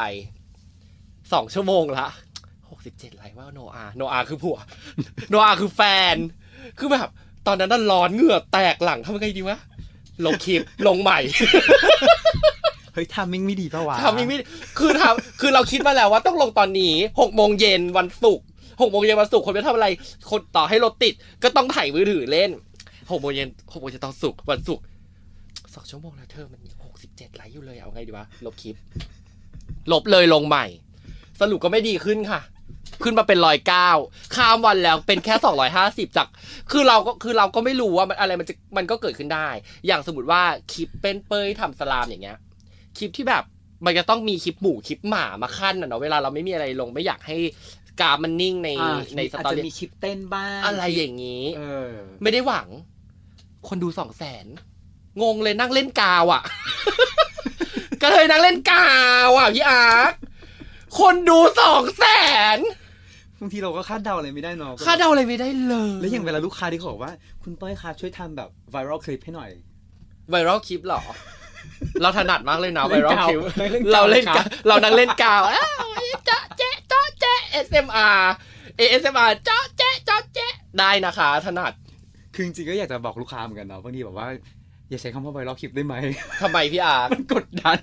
[1.33, 2.07] สองชั่วโมงละ
[2.71, 4.59] หกสิบเจ็ดไลค์ว่าโนอาโนอาคือผัว
[5.31, 5.81] โนอาคือแฟ
[6.15, 6.17] น
[6.79, 7.09] คือแบบ
[7.47, 9.59] ตอนนั้นน่ะร้อนเหงื่อแตกหลังทำยังไงดีวะ
[10.25, 11.19] ลงคลิปลงใหม่
[12.95, 14.37] เฮ้ยทำมิ่งไม่ดีปะวะทำยังไม่
[14.79, 18.45] คือทำคือเราคิดมาแล้วว่าต้องลงตอนนี้หกโมงเย็นวันศุกร์
[18.81, 19.89] หกโมงเย็นวันศุกร์คนไม่ทำอะไร
[20.31, 22.51] คนต่อให้รถติด ก็ต้องถ่ายมือถือเล่น
[23.11, 24.85] หกโมงเย็นหกโมงเย็นตอนศุกร์วันศุกร์
[25.75, 28.75] สองชั่วโมงแล้วเธอมันหกสิบเจ็ดไลค์อยู่เลยเอาไงดีวะลบคลิป
[29.93, 30.67] ลบเลยลงใหม่
[31.41, 32.41] สรุปก็ไม่ดีขึ้นค่ะ
[33.03, 33.91] ขึ้นมาเป็นร้อยเก้า
[34.35, 36.27] ข้ามวันแล้วเป็นแค่สองร้อยห้าสิบจาก
[36.71, 39.49] คือเราก็คือเราก็ไม่รู้ว่ามันอะไรมันจะมันก็เกิดขึ้นได้
[39.87, 40.43] อย่างสมมติว่า
[40.73, 42.39] คลิปเป็นเปยทำสลามอย่างเงี้ย
[42.99, 43.45] คลิปที่แบบ
[43.85, 47.37] มันจะต้องมีคลิปหมูคลิปหมามาขั้นอะเนาะเวลาเราไม่มีอะไรลงไม่อยากให้
[48.01, 51.93] กราฟมันนิ่งในอ่าในสอาจตอจะรี่มีคลิปเต้นบ้างอะไรอย่างนี้เออ
[52.23, 52.69] ไม่ได้หวัง
[53.69, 54.47] คนดูสองแสน
[55.23, 56.43] งงเลยนั่งเล่นกาวอะ
[58.03, 58.91] ก็เลยนั่งเล่นกา
[59.27, 60.15] วอะพี่อาร์ต
[60.99, 62.05] คนดูสองแส
[62.57, 62.59] น
[63.41, 69.51] บางทีเราก็คาดเดาอะไรไม่ได้เนาะคาดเดาอะไรไม่ได้เลยแล้วอย่างเวลาลูกค้าที่เขาบอกว่า คุณเป้ยครับช่วยทำแบบไวรัลคลิปให้หน่อย
[70.31, 71.01] ไวรัลคลิปเหรอ
[72.03, 73.41] เราถนัดมากเลยนะไวเล่นรัลกาวคลิป
[73.73, 75.87] เล่นกาวเราเล่นครักาบวเรานั่งเล่นกาวอ้าว
[76.27, 78.21] เจ๊ะเจ๊ะเจ๊ะเจ๊ะ SMR
[78.81, 81.73] ASMR เจ๊ะเจ๊ะเจ๊ะเจ๊ะได้นะคะ ถนัด
[82.35, 84.29] คือจริงๆก็อยากจะบอกลูกค้าเหมือนกันเนาะบางทีแบบว่า
[84.91, 85.95] อย่าใช้คำว่าไวรัลคลิปได้ไหม
[86.43, 87.79] ทำไมพี่อาร์มันกดดัน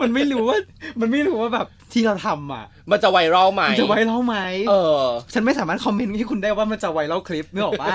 [0.00, 0.58] มันไม่รู้ว่า
[1.00, 4.36] มันไม่รู้ว่าแบบที่เราทำอะ มันจะไวรัลไหมมันจะไวรัลไหม
[4.68, 5.02] เออ
[5.34, 7.94] ฉันไม่สามารถคอมเมนต์ให้คุณได้ว่ามันจะไวรัลคลิปนึกออกปะ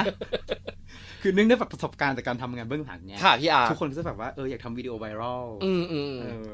[1.22, 6.54] คือเนื่องด้วยแบบประสบการณ์จากการทำงานเบื้องหลังไงค่ะพี่อาร์ทุกคนก็จะแบบว่าเอออยากทำวิดีโอ viral อืมอืมเออ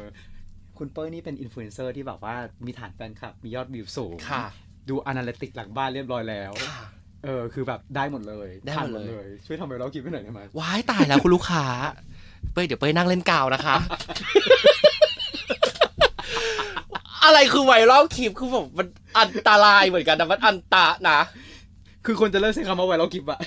[0.77, 4.45] คุณเป้ยนี่เป็นอินฟลูเอนเซอร์ที่แบบว่ามีฐานแฟนคลับมียอดวิวสูงค่ะ
[4.89, 6.79] ดู analytic หลังบ้านเรียบร้อยแล้วค่ะ
[7.25, 11.65] เออคือแบบได้หมดเลยได้หมดเลย ช่วยทำ viral clip ให้หน่อยได้ไหมว้ายตายแล้วคุณลูกค้า
[12.53, 13.75] เป้ยเดี๋ยวเป้ยนั่งเล่นกาวนะคะ
[17.25, 18.88] อะไรคือ viral clip คือแบบมัน
[19.19, 21.19] อันตรายเหมือนกันนะมันอันตรายนะ
[22.07, 23.39] คือคนจะเลิกใช้คำว่าไวรัลคลิปอะ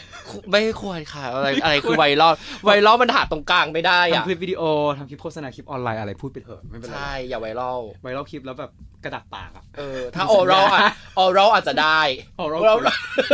[0.51, 2.33] ไม่ควรค่ะ อะไรอะไรคือไวรัล
[2.65, 4.63] ไวรัลมันหาตรงกลางไม่ได้อะทำคลิปวิดีโอ
[4.99, 8.71] ทำคลิปโฆษณาคลิปออนไลน์อะไรพูดไปเถอะไม่เป็นไรใช่อย่าไวรัลไวรัลคลิปแล้วแบบ
[9.05, 10.81] กระดากปากอะเออถ้าออรัลอะ
[11.19, 12.01] ออรัลอาจจะได้
[12.41, 12.61] oral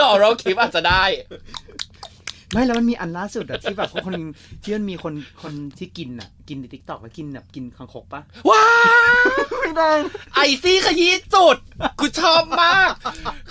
[0.09, 1.05] ออรัลคลิปอาจจะได้
[2.53, 4.15] ไม่แล้วมันมีอันล่าสุดอะที่แบบคน
[4.63, 8.65] ที่มันมีคนคนที่กินอะกินในทิกตอกแล้วกินแบบกินคางคกปะว้า
[9.13, 9.91] วไม่ได้
[10.35, 11.57] ไอซี่ขยี้จุด
[11.99, 12.91] กูชอบมาก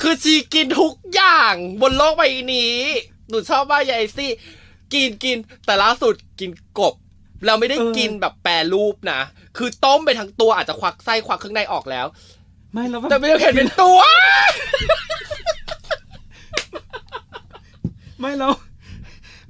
[0.01, 0.93] คือชีกินทุก
[1.25, 2.73] อย่างบนโลกใบนี้
[3.29, 4.31] หนูชอบมากยายไอซี่
[4.93, 6.93] กินกินแต่ล่าสุดกินกบ
[7.45, 9.21] เราไม่ได้กินแบบแปรรูปนะ
[9.57, 12.05] คือต้มไปทั้งตัวอาจจะควักไส้ควักเครื่องในออกแล้ว
[12.73, 13.99] ไม่แล้วแบบแต่ไม่ได้เห็นเป็นตัว
[18.19, 18.53] ไม่แล้ว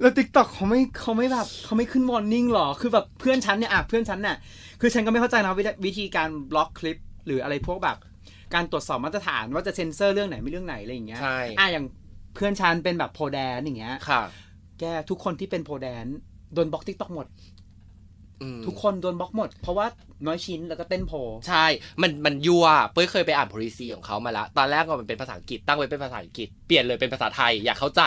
[0.00, 4.36] แล้วทิกตอกเขาไม่เขาไม่แบบเขาไม่ขึ้น warning หรอ คือแบบเพื่อนฉันเนี่ยอะเพื่อนฉันเนี่ย
[4.80, 7.96] คือฉันก็ไม่เข้าใจนะวิธีวิธีการบล็อกคลิป หรืออะไรพวกแบบ
[8.54, 11.86] การตรวจสอบมาตรฐานว่าจะเซ็นเซอร์เรื่องไหนไม่เรื่องไหนอะไรอย่างเงี้ยใช่อะอย่าง
[12.34, 14.22] เพื่อนฉันเป็นแบบ pole dance อย่างเงี้ยค่ะ
[14.80, 16.04] แกทุกคนที่เป็น pole dance
[16.54, 17.26] โดนบล็อกทิกตอกหมด
[18.42, 19.86] อืมทุกคนโดนบล็อกหมด เพราะว่า
[20.26, 21.12] น้อยชิ้นแล้วก็เต้น pole
[21.48, 21.66] ใช่
[22.02, 28.02] มันมันยั่วเป้ยเคยไปอ่าน policy ของเขามาละ ตอนแรกก็มันเป็นภาษาอังกฤษตั้งไว้เป็นภาษาอังกฤษเปลี่ยนเลยเป็นภาษาไทยอยากเข้าใจ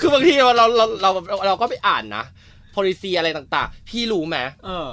[0.00, 1.10] คือบางทีเราเราเราเรา
[1.46, 2.24] เราก็ไปอ่านนะ
[2.74, 4.88] policy อะไรต่าง ๆ พี่รู้ไหมเออ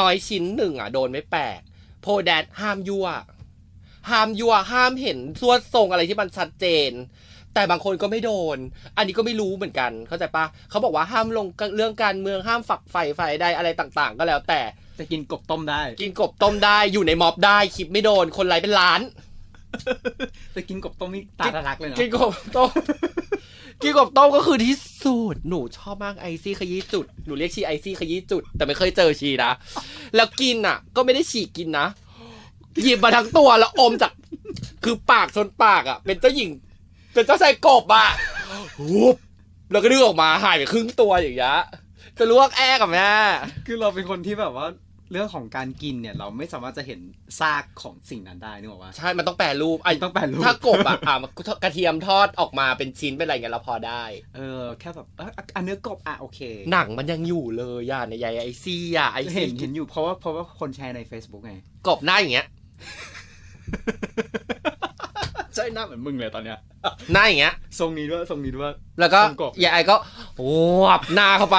[0.00, 1.60] น้อยชิ้นหนึ่งอะโดนไม่แปลก
[2.02, 3.06] โพแดดห้ามยั่ว
[4.10, 6.90] ห้ามยั่วห้ามเห็นสวดทรงอะไรที่มันชัดเจน
[7.54, 8.58] แต่บางคนก็ไม่โดน
[8.96, 14.60] อันนี้ก็ไม่รู้เหมือนกัน เข้าใจปะเขาบอกว่าห้ามลงเรื่องการเมืองห้ามฝักใฝ่ฝ่ายใดอะไรต่างๆ ก็แล้วแต่
[14.98, 19.00] จะกินกบต้มได้ กินกบต้มได้อยู่ในม็อบได้คลิปไม่โดนคนไลค์เป็นล้าน
[20.56, 22.70] จะกินกบต้มนี่ตาทะลักเลยเนาะกินกบต้ม
[23.80, 29.50] กินกบต้มก็คือที่สุด หนูชอบมากไอซี่ขยี้จุด หนูเรียกชีไอซี่ขยี้จุด แต่ไม่เคยเจอชีนะ
[30.14, 31.86] แล้วกินอะ ก็ไม่ได้ฉีกกินนะ
[32.82, 34.12] หยิบมาทั้งตัวแล้วอมจาก
[34.84, 36.50] คือปากชนปากอะ เป็นเจ้าหญิง
[37.14, 38.08] เป็นเจ้าชายกบอะ
[38.90, 39.16] วุบ
[39.72, 41.58] แล้วก็ดึงออกมาหายไปครึ่งตัวอย่างเงี้ย
[42.18, 43.10] จะลวกแอกับแม่
[43.66, 44.66] คือเราเป็นคนที่แบบว่า
[45.12, 47.00] เรื่องของการกินเนี่ยเราไม่สามารถจะเห็น
[47.40, 51.30] ซากของสิ่งนั้นได้นึกออกว่าใช่ มันต้องแปรรูปไอ้ต้องแปรรูปถ้ากบอะอะมัน
[51.62, 54.02] กระเทียมทอดออกมาเป็นชิ้นเป็นอะไรเงี้ยเราพอได้
[54.36, 56.40] เออแค่แบบเอออันเนื้อกบอะโอเค
[56.72, 61.54] หนังมันยังอยู่เลยอะในใยไอซี่อะไอเห็ซี่นเห็นอยู่เพราะว่าเพราะว่าคนแชร์ใน Facebook ไง
[61.88, 62.46] กบหน้าอย่างเงี้ย
[65.54, 66.58] ใช่หน้าเหมือนมึงเลยตอนเนี้ย
[67.12, 69.96] หน้าอย่างเงี้ยทรงนี้ด้วยทรงนี้ด้วยแล้วก็ทรงกบยายไอก็
[70.84, 71.58] วับหน้าเข้าไป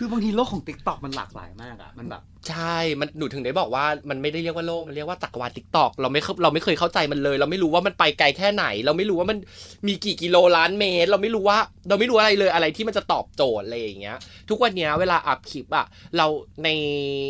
[0.00, 9.38] คือบางทีโลกของ TikTok มันหลากหลายมากอะมันแบบ ใช่ มันหนูถึงได้บอกว่ามันไม่ได้เรียกว่าโลก มันเรียกว่าจักรวาลทิกตอกเราไม่เคเราไม่เคยเข้าใจมันเลย เราไม่รู้ว่ามันไปไกลแค่ไหน เราไม่รู้ว่ามัน
[9.86, 11.58] มีกี่กิโลล้านเมตร เราไม่รู้ว่า
[11.88, 14.16] เราไม่รู้อะไรเลยอะไรที่มันจะตอบโจทย์อะไรอย่างเงี้ย
[14.48, 16.26] ทุกวันเนี้ยเวลาอัพคลิปอะเรา
[16.64, 16.68] ใน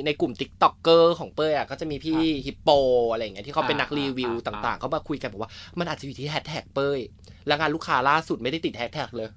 [0.06, 2.68] ในกลุ่มติ๊กต็อกเกอร์ของเป้ยอะก็จะมีพี่ฮิปโป
[3.12, 6.98] อะไรอย่างเงี้ยที่เขาเป็นนักรีวิวต่างๆเขามาคุยกันบอกว่ามันอาจจะอยู่ที่แฮชแท็กเป้ย
[7.46, 9.28] แล้วงานลูกค้าล่าสุดไม่ได้ติดแฮชแท็กเลย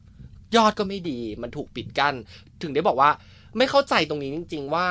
[0.55, 2.15] ยอดก็ไม่ดี มันถูกปิดกั้น
[2.63, 3.09] ถึงได้บอกว่า
[3.57, 4.85] ไม่เข้าใจตรงนี้จริง ๆ ว่า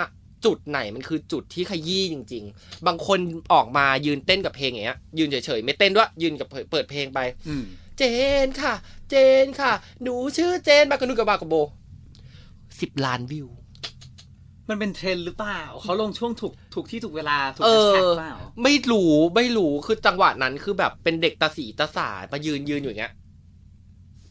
[0.45, 3.19] จุดไหนมันคือจุดที่ขยี้จริง ๆ บางคน
[3.53, 7.65] ออกมายืนเต้นกับเพลงอย่างเงี้ย ยืนเฉยๆไม่เต้นด้วยยืนกับเปิดเปิดเพลงไปอืม
[7.99, 8.03] เจ
[8.45, 8.75] นค่ะ
[9.11, 11.55] เจนค่ะ หนูชื่อเจนมากับนุ่นกับมากับโบว์
[12.81, 13.49] สิบล้านวิว
[14.69, 23.13] มันเป็นเทรนด์หรือเปล่าเขาลงช่วงถูกถูกที่ถูกเวลาถูกเอแฮชแท็กเปล่าไม่รู้ไม่รู้คือจังหวะนั้นคือแบบเป็นเด็กตาสีตาสามายืนยืนอยู่อย่างเงี้ย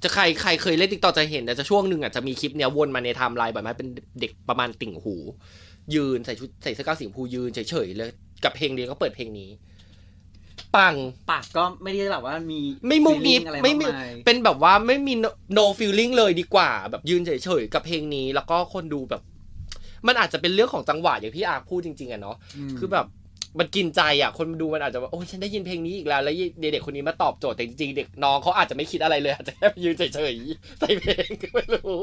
[0.03, 3.87] จะใครใครเคยเล่นติ๊กต็อกจะเห็นแต่จะช่วงหนึ่งอะจะมีคลิปเนี้ยวนมาในไทม์ไลน์แบบนั้นเป็น
[4.21, 5.15] เด็กประมาณติ่งหู
[5.95, 8.09] ยืนใส่ชุดใส่เสื้อกล้ามสีชมพูยืนเฉยๆเลย
[8.43, 9.49] กับเพลงนี้ก็เปิดเพลงนี้
[10.75, 10.95] ปัง
[11.31, 17.31] ปากก็ไม่ได้แบบว่ามีไม่มุบมิบ feeling อะไรไม่มีกลายเป็นแบบว่าไม่มี no, no feeling เลยดีกว่า แบบยืนเฉ
[17.61, 19.21] ยๆกับเพลงนี้ แล้วก็คนดูแบบ
[20.07, 22.37] มันอาจจะเป็นเรื่องของจังหวะอย่างที่อาพูดจริงๆอะเนาะ
[22.73, 23.05] ม คือแบบ
[23.59, 32.01] มันกินใจอะคนดูมันอาจจะว่าโอ้ยฉันได้ยินเพลงนี้อีกแล้ว แล้วเด็กๆคนนี้มาตอบโจทย์แต่จริงๆเด็กน้องเขาอาจจะไม่คิดอะไรเลยอาจจะแค่ยืนเฉยๆใส่เพลงก็ไม่รู้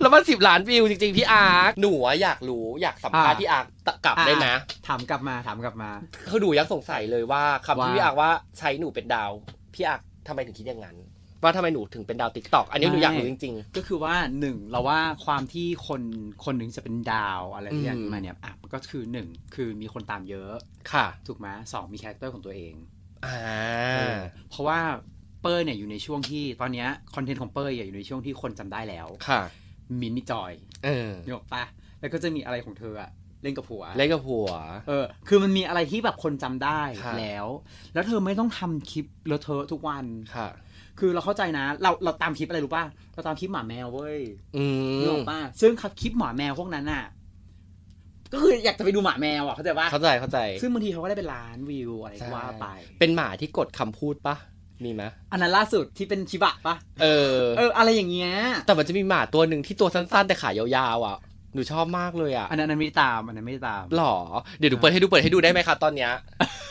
[0.00, 3.66] แล้วมันสิบล้านวิวจริงๆพี่อาร์คหนูอะอยากรู้อยากสัมภาษณ์พี่อาร์ค
[4.04, 5.90] กลับได้ไหมอะถามกลับมาถามกลับมา
[6.28, 9.32] คือหนูยังสงสัยเลยว่าคำที่ว่าพี่อาร์คว่าให้หนูเป็นดาว
[9.74, 10.96] พี่อาร์คทำไมถึงคิดอย่างนั้น
[11.42, 16.02] ว่าทำไมหนูถึงเป็นดาวติ๊กต็อกอันนี้หนูอยากรู้จริงก็คือว่าหนึ่งเราว่าความที่คน
[16.44, 22.74] คนหนึ่งจะเป็นดาวอะไรที่อย่างอืมมาเนี่ยอะมันก็คือหนึ่งคือมีคนตามเยอะๆค่ะ ถูกไหมสองมีคาแรคเตอร์ของตัวเอง
[23.26, 24.16] อ่า
[24.50, 24.78] เพราะว่า
[25.42, 29.42] เป้ยเนี่ยอยู่ในช่วงที่ตอนเนี้ยคอนเทนต์ของเป้ยอยู่ในช่วงที่คนจำได้แล้วค่ะ
[30.00, 30.52] มินนี่จอย
[30.84, 31.64] เออนึกออกปะ
[32.00, 33.10] แล้วก็จะมีอะไรของเธออะ
[33.42, 34.48] เล่นกับผัวเล่นกับผัว
[34.88, 37.46] เออ คือมันมีอะไรที่แบบคนจำได้ค่ะแล้ว
[37.94, 40.48] แล้วเธอไม่ต้องทำคลิปเลอะเทอะทุกวันค่ะ
[40.98, 44.18] คือเราเข้าใจนะ เราเราตามคลิปอะไรรู้ป่ะเราตามคลิปหมาแมวเว้ย
[44.56, 44.64] อื
[45.00, 47.04] นึกอมอกป่ะซึ่งคลิปหมาแมวพวกนั้นน่ะ
[48.32, 52.66] ก็คืออยากจะไปดูหมาแมวอะเข้าใจป่ะเข้าใจเข้าใจ ซึ่งบางทีเขาก็ได้เป็นล้านวิวอะไรก็ว่าไป
[52.98, 54.36] เป็นหมาที่กดคำพูดปะ
[54.84, 58.32] มีไหมอันนั้นล่าสุดที่เป็นชิบะป่ะเออ เอออะไรอย่างเงี้ย
[58.66, 61.18] แต่มันจะมีหมาตัวหนึ่งที่ตัวสั้นๆ แต่ขายาวๆอะ
[61.56, 64.16] หนูชอบมากเลยอะอันนั้นอันนั้นไม่ได้ตามอันนั้นไม่ได้ตามหรอ
[64.58, 66.10] เดี๋ยวหนูเปิดให้ดูเปิดให้ดูได้ไหมคะตอนเนี้ย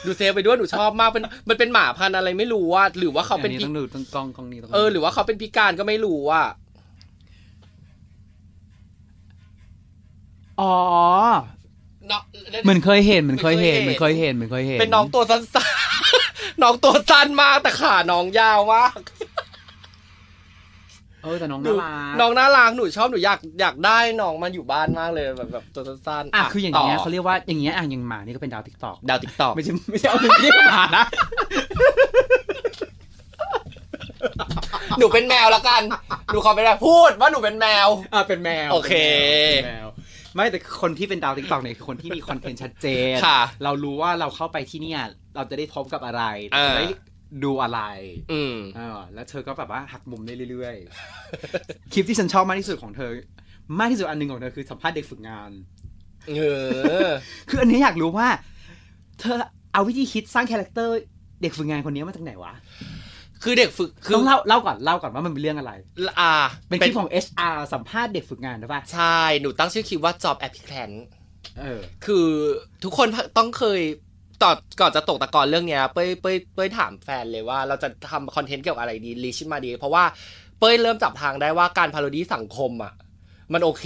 [0.06, 6.48] ดูเซฟไปด้วยหนูชอบมากเป็นมันเป็นหมาพันธุ์อะไรไม่รู้ว่า หรือว่าเขาเป็นอันนี้พิต้องดูต้องกล้องกล้องนี้ต้องเออหรือว่าเขาเป็นพิการก็ไม่รู้อะ
[10.62, 10.76] อ๋อ
[12.12, 12.22] น้อง
[12.64, 19.00] เหมือนเคยเห็นเหมือนเคยเห็นเหเหมืมืออนนเคเคยยเห็เห็นนเหมือนเคยเห็นเป็นน้องตัวสั้นๆน้องตัวสั้นมากแต่ขาน้องยาวมาก
[21.26, 31.06] เออแต่น้องหนูน่ารักน้องน่ารักหนูชอบหนูอยากอยากได้น้องมันอยู่บ้านมากเลยแบบแบบตัวสั้นๆอะคืออย่างเงี้ยต่เขาเรียกว่าอย่างเงี้ยอะอย่างหมานี่ก็เป็นดาวติ๊กตอกดาวติ๊กตอกไม่ใช่ไม่ใช่เอาหนึ่งเรียกหมานะ
[35.00, 35.82] หนูเป็นแมวแล้วกัน
[36.32, 38.94] หนูขอเป็นแมวพูดว่าหนูเป็นแมว อ่าเป็นแมว โอเค
[39.54, 39.88] เป็นแมว
[40.36, 45.02] ไม่แต่คนที่เป็นดาวติ๊กต็อกเนี่ยคือคนที่มีคอนเทนต์ชัดเจนค่ะเรารู้ว่าเราเข้าไปที่เนี่ย
[45.36, 46.24] เราจะได้พบกับอะไร
[46.56, 46.88] อ่าจะได้
[47.44, 47.82] ดูอะไร
[48.32, 53.12] อืมเออแล้วเธอก็แบบว่าหักมุมได้เรื่อยๆ คลิปที่ฉันชอบมากที่สุดของเธอ
[53.80, 55.52] มากที่สุดอันหนึ่งของเธอคือสัมภาษณ์เด็กฝึกงาน
[56.38, 56.42] เอ
[57.08, 57.10] อ
[57.50, 58.28] คืออันนี้อยากรู้ว่า
[59.20, 59.38] เธอ
[59.74, 60.96] เอาวิธีคิดสร้างคาแรคเตอร์
[61.42, 62.54] เด็กฝึกงานคนนี้มาจากไหนวะ
[63.44, 65.72] คือเด็กฝึก คือต้องเล่าเล่าก่อนเล่าก่อนว่ามันเป็นเรื่องอะไร
[66.20, 66.34] อ่า
[66.68, 70.96] เป็นคลิปของ HR สัมภาษณ์เด็กฝึกงานใช่ปะใช่ หนูตั้งชื่อคลิปว่า job applicant
[71.60, 72.28] เออ คือ
[72.84, 73.82] ทุกคนต้องเคย
[74.44, 80.04] ต่อก่อนจะตกตะกอนเรื่องเนี้ยเป้ยเป้ยเป้ยถามแฟนเลยว่าเราจะทำคอนเทนต์เกี่ยวกับอะไรดีรีชิมาดี เพราะว่า
[80.60, 82.94] เป้ยเริ่มจับทางได้ว่าการพาโรดี้สังคมอะ
[83.54, 83.86] มันโอเค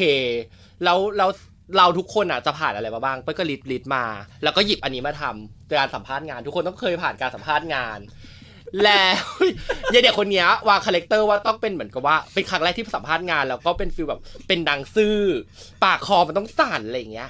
[0.84, 1.30] แล้วแล้ว
[1.78, 4.04] เราทุกคนอะจะผ่านอะไรมาบ้างเป้ยก็ลิดลิดมา
[4.44, 8.00] แล้วก็หยิบอันนี้มาทำการสัมภาษณ์งาน ทุกคนต้องเคยผ่านการสัมภาษณ์งาน
[8.84, 9.24] แล้ว
[9.94, 15.18] ยายเด็กคนนี้วางคาแรคเตอร์ว่าต้องเป็นเหมือนกับว่าเป็นครั้งแรกที่สัมภาษณ์งาน แล้วก็เป็น feel แบบเป็นดังซื่อ
[15.84, 17.30] ปากคอมันต้องสั่นอะไรอย่างเงี้ย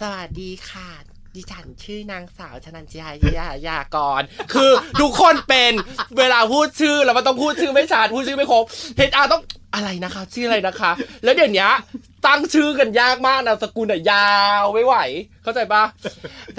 [0.00, 5.72] สวัสดีค่ะ ดิฉันชื่อนางสาวชนันจยายายากร คือทุกคนเป็น
[6.18, 8.64] เวลาพูดชื่อแล้วมันต้องพูดชื่อไม่ชัดพูดชื่อไม่ครบ
[8.96, 9.42] HR ต้อง
[9.74, 10.90] อะไรนะคะ ชื่ออะไรนะคะ
[11.24, 11.68] แล้วเดี๋ยวนี้
[12.26, 14.94] ตั้งชื่อกันยากมากนามสกุลอะยาวไม่ไหว
[15.42, 15.82] เข้าใจปะ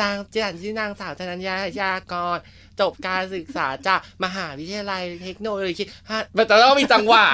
[0.02, 2.38] นางดิฉันชื่อนางสาวชนันยายากร
[2.80, 7.26] จบการศึกษาจากมหาวิทยาลัยเทคโนโลยีฮะมันจะต้องมีจังหวะ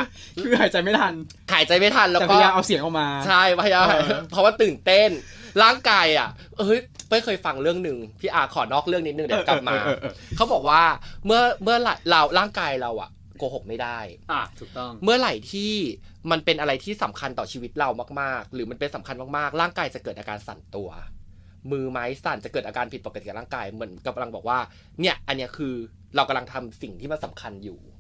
[0.44, 1.14] คือหายใจไม่ทัน
[1.54, 5.10] หายใจไม่ทันแล้วแต่พก็ยายามเอาเสียงออกมา ใช่พยายามเออเพราะว่าตื่นเต้น
[5.64, 10.82] ร่างกายอะ เอ้ย เป้ยเคยฟังเรื่องหนึ่งพี่อาขอนอกเรื่องนิดนึงเดี๋ยวกลับมาเออเออเออเขาบอกว่า
[11.26, 14.00] เมื่อเมื่อไหร่เราร่างกายเราอะโกหกไม่ได้
[14.32, 15.74] อะถูกต้อง เมื่อไหร่ที่
[16.32, 17.90] มันเป็นอะไรที่สำคัญต่อชีวิตเรา
[18.22, 20.90] มากๆ หรือมันเป็นสำคัญมากๆ ร่างกายจะเกิดอาการสั่นตัว
[21.72, 24.60] มือไม้สั่นจะเกิดอาการผิดปกติกับร่างกาย เหมือนกำลังบอกว่า
[25.00, 25.74] เนี่ย อันเนี้ยคือ
[26.16, 27.95] เรากำลังทำสิ่งที่มันสำคัญอยู่อืม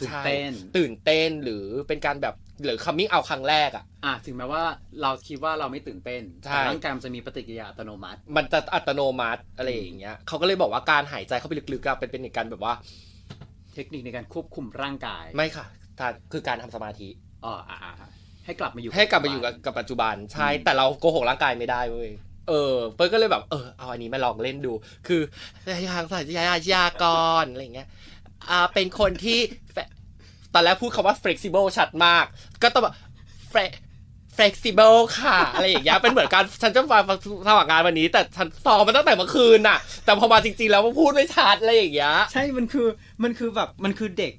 [0.00, 4.62] ตื่นเต้นใช่ตื่นเต้นหรือเป็นการแบบหรือ coming out ครั้งแรกอะอะถึงแม้ว่า
[5.02, 12.74] เราคิดว่าเราไม่ตื่นเต้นใช่แต่ร่างกายมันจะมีปฏิกิริยาอัตโนมัติ มันจะอัตโนมัติอะไรอย่างเงี้ยเขาก็เลยบอกว่าการหายใจเข้าไปลึกๆอะเป็นเป็นการแบบว่า
[13.74, 15.66] เทคนิคในการควบคุมร่างกายไม่ค่ะ
[16.00, 17.08] การคือการทำสมาธิ
[17.44, 18.10] อ๋ออะอะอะ
[18.44, 22.10] ให้กลับมาอยู่ให้กลับมาอยู่กับกับปัจจุบันใช่แต่เราโกหกร่างกายไม่ได้เว้ย
[22.48, 24.72] เออเปิ้ลก็เลยแบบเออเอาอันนี้มาลองเล่นดู
[25.06, 25.20] คือ
[25.94, 27.04] ทางสายยายาก
[27.42, 27.88] รอะไรอย่างเงี้ย
[28.50, 29.38] อ่าเป็นคนที่
[29.72, 29.76] แฟ
[30.54, 32.24] ตอนแรกพูดคำว่า flexible ชัดมาก
[32.62, 32.94] ก็ต้องแบบ
[33.52, 33.76] fle-
[34.36, 37.00] flexible ค่ะ อะไรอย่างเงี้ยเป็นเหมือนการฉันจะมา
[37.48, 42.86] สมัครงานวันนี้ แต่ฉันซ้อมมาตั้งแต่เมื่อคืนน่ะ แต่พอมาจริงๆแล้วพูดไม่ชัดอะไรอย่างเงี้ยใช่มันคือ
[43.22, 44.34] มันคือแบบมันคือเด็ก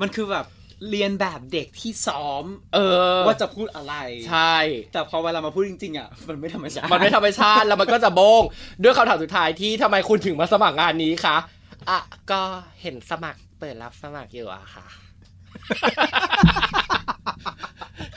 [0.00, 0.46] มันคือแบบ
[0.90, 2.44] เรียนแบบเด็กที่ซ้อม
[2.74, 2.78] เอ
[3.16, 3.94] อ ว่าจะพูดอะไร
[4.28, 4.56] ใช่
[4.92, 8.42] แต่พอเวลามาพูดจริงๆอะมันไม่ธรรมชาติ มันไม่ธรรมชาติแล้วมันก็จะโบง
[8.82, 11.36] ด้วยคำถามสุดท้ายที่ทำไมคุณถึงมาสมัครงานนี้คะ
[11.90, 12.40] อะก็
[12.82, 14.86] เห็นสมัคร เปิดรับสมัครอยู่อะค่ะ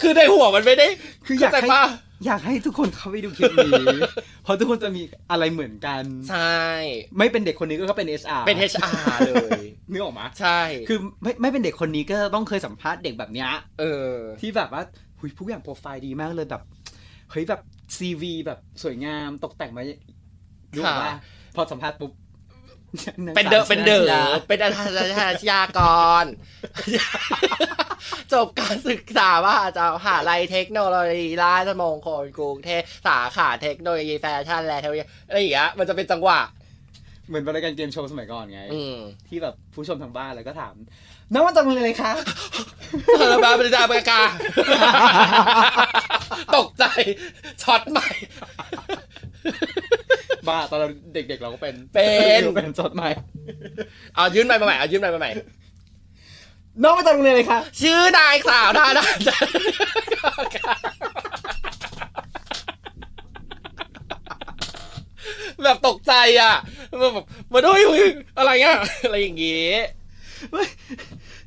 [0.01, 0.87] คือในหัวมันไม่ได้
[1.25, 1.83] คืออยากเข้ใจให้ปะ
[2.25, 3.99] อยากให้ทุกคนเข้าไปดูคลิปนี้
[4.43, 5.01] เพราะทุกคนจะมี
[5.31, 6.61] อะไรเหมือนกัน ใช่
[7.17, 8.91] ไม่เป็นเด็กคนนี้ก็เป็น HR เป็น HR
[9.27, 14.81] เลยนึกออกมาใช่ คือไม่ไม่เป็นเด็กคนนี้ก็ต้องเคยสัมภาษณ์เด็กแบบเนี้ยเออ ที่แบบว่า
[15.19, 16.63] หุยผู้อย่างโปรไฟล์ดีมากเลยแบบ
[17.31, 17.61] เฮ้ยแบบ
[17.97, 19.83] CV แบบสวยงามตกแต่งมา
[20.77, 21.11] ดูค่ะว่า
[21.55, 22.11] พอสัมภาษณ์ปุ๊บ
[23.35, 25.79] เป็นเดอะเป็นเดอชนะเป็นอาชญาก
[26.23, 26.25] ร
[28.33, 36.39] จบการศึกษาว่าจะมหาลัยเทคโนโลยีราชมงคลกรุงเทพสาขาเทคโนโลยีแฟชั่นและเทคโนโลยีอะไรอย่างเงี้ยมันจะเป็นจังหวะ
[37.27, 40.75] เหมือนรายการเกมโชว์สมัยก่อนไงอืมที่แบบผู้ชมทางบ้านแล้วก็ถาม
[41.33, 42.13] น้องว่าจากโรงเรียนอะไรคะ
[43.17, 44.21] เธอมาเป็นจาปากกา
[46.55, 46.83] ตกใจ
[47.61, 48.07] ช็อตใหม่
[50.47, 52.05] บ้าตอนเราเด็กๆเราก็เป็น เป็
[52.39, 53.09] นเป็นจดใหม่
[54.15, 55.31] เอายื่นไปมาใหม่เอายื่นไปมาใหม่
[56.83, 59.05] น้องมาจากโรงเรียนอะไรคะชื่อนายสาวท่านา
[65.63, 66.53] แบบตกใจอะ
[66.99, 67.11] แบบ
[67.53, 68.03] มาด้วยอุ๊ย
[68.37, 69.69] อะไรเงี้ยอะไรอย่างงี้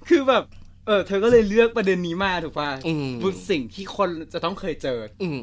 [0.09, 0.45] คือแบบ
[0.87, 5.41] เออ เธอก็เลยเลือกประเด็นนี้มาถูกป่ะอืมเป็นสิ่งที่คนจะต้องเคยเจอ อืม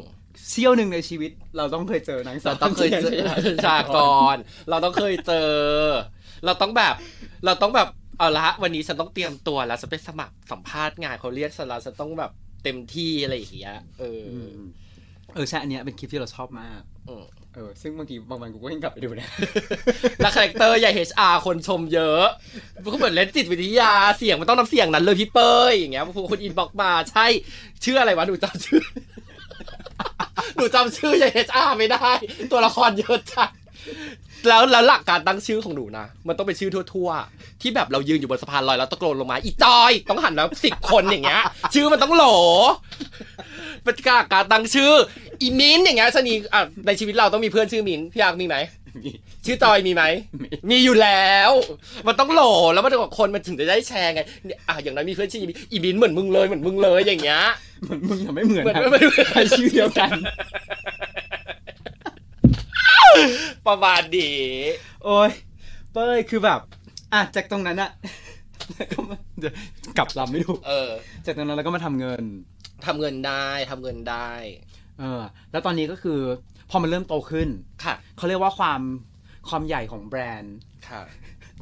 [0.49, 3.17] เซี่ยวหนึ่งในชีวิต เราต้องเคยเจอนางสาเราวต้องเคยเจอ
[3.65, 3.97] ชาก
[4.33, 4.37] ร
[4.69, 5.51] เราต้องเคยเจอ
[6.45, 6.95] เราต้องแบบ
[7.45, 7.87] เราต้องแบบ
[8.19, 12.31] เอาละวันนี้ฉันต้องเตรียมตัวแล้วฉันไปสมัครสัมภาษณ์งานเขาเรียกฉันแล้วฉันต้องแบบ
[12.63, 14.57] เต็มที่อะไรอย่างเงี้ยเอออืม
[15.33, 17.25] เออใช่อันเนี้ยเป็นคลิปที่เราชอบมากอืม
[17.55, 19.29] เออ ซึ่งบางทีบางวันกูก็ยังกลับไปดูนะ
[20.21, 22.23] แล้วคาแรคเตอร์ใหญ่ HR คนชมเยอะ
[22.93, 27.25] ก็เหมือนเล่นจิตวิทยาเสียงมันต้องน้ำเสียงนั้นเลยพี่เป้ยอย่างเงี้ยคุณอินบอกมาใช่
[27.83, 28.83] ชื่ออะไรวะหนูจำชื่อ
[30.55, 32.09] หนูจำชื่อใหญ่ HR ไม่ได้
[32.51, 33.49] ตัวละครเยอะจัง
[34.47, 42.23] แล้วแล้วหลักการตั้งชื่อของหนูนะ มันต้องเป็นชื่อทั่ว ๆ ที่แบบเรายืนอยู่บนสะพานลอยแล้วตะโกนลงมา อีจอย ต้องหันแล้วสิบคนอย่างเงี้ย ชื่อมันต้องโหล
[43.83, 44.91] เป็นการการตั้งชื่อ
[45.41, 48.55] อีมินอย่างเงี้ยชนีอะในชีวิตเราต้องมีเพื่อนชื่อมินพี่อยากมีไหม
[49.45, 50.03] ชื่อจอยมีไหม
[50.41, 51.51] มีมีอยู่แล้ว
[52.07, 52.41] มันต้องโหล
[52.73, 57.41] แล้วมันถึงคนมันถึงจะได้แชร์ไงเนี่ยอะอย่างนั้นมีเพื่อนชื่ออีมินอีมินเหมือนมึงเลยเหมือนมึงเลยอย่างเงี้ย
[57.83, 60.11] เหมือนมึงอะไม่เหมือนเหมือนนะไม่เหมือนใช้ชื่อเดียวกัน
[63.67, 64.39] ประมาณนี้
[65.03, 65.31] โอ้ย
[65.93, 66.59] เป้ยคือแบบ
[67.13, 67.91] อะจากตรงนั้นอะ
[68.75, 69.53] แล้วก็มาเดี๋ยว
[69.97, 70.91] กลับลำไม่ถูกเออ
[71.25, 72.23] จากตรงนั้นเราก็มาทำเงิน
[72.85, 74.29] ทำเงินได้ทำเงินได้
[74.99, 76.19] เออ แล้วตอนนี้ก็คือ
[76.69, 77.47] พอมันเริ่มโตขึ้น
[77.83, 78.81] ค่ะเขาเรียกว่าความ
[79.49, 80.55] ความใหญ่ของแบรนด์
[80.89, 81.01] ค่ะ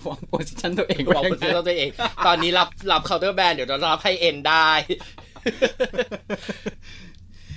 [0.08, 1.90] วางโพสิชันตัวเองบอกไว้คนซื้อตัวเอง
[2.28, 4.70] ตอนนี้รับรับเคาน์เตอร์แบรนด์เดี๋ยวเรารับให้เอ็นได้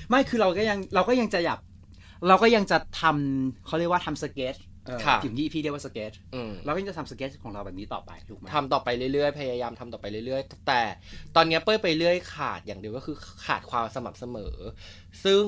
[0.09, 1.59] ไม่คือเราก็ยังเราก็ยังจะอยาก
[2.29, 4.55] เราก็ยังจะทำเขาเรียกว่าทำสเก็ต
[4.87, 10.83] เออค่ะอย่างที่พี่เรียกว่าสเก็ตอืมเราก็ยังจะทำสเก็ตของเราแบบนี้ต่อไปถูกไหมทำต่อไปเรื่อยๆ พยายามทำต่อไปเรื่อยๆ แต่
[11.37, 13.17] ตอนเนี้ยเป้ยไปเรื่อยขาดอย่างเดียวก็คือ
[13.47, 14.55] ขาดความสม่ำเสมอ
[15.25, 15.45] ซึ่ง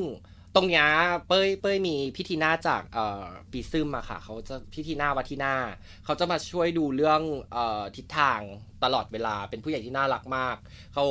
[0.55, 0.87] ตรงเนี้ย
[1.29, 5.57] เป้ยเป้ยมีพิธีหน้าจากเอ่อปีซึมอะค่ะ เขาจะพิธีหน้าวัดที่หน้า
[6.05, 7.21] เขาจะมาช่วยดูเรื่อง
[7.53, 8.41] เอ่อทิศทาง
[8.85, 10.57] ตลอดเวลาเป็นผู้ใหญ่ที่น่ารักมาก
[10.95, 11.05] เขา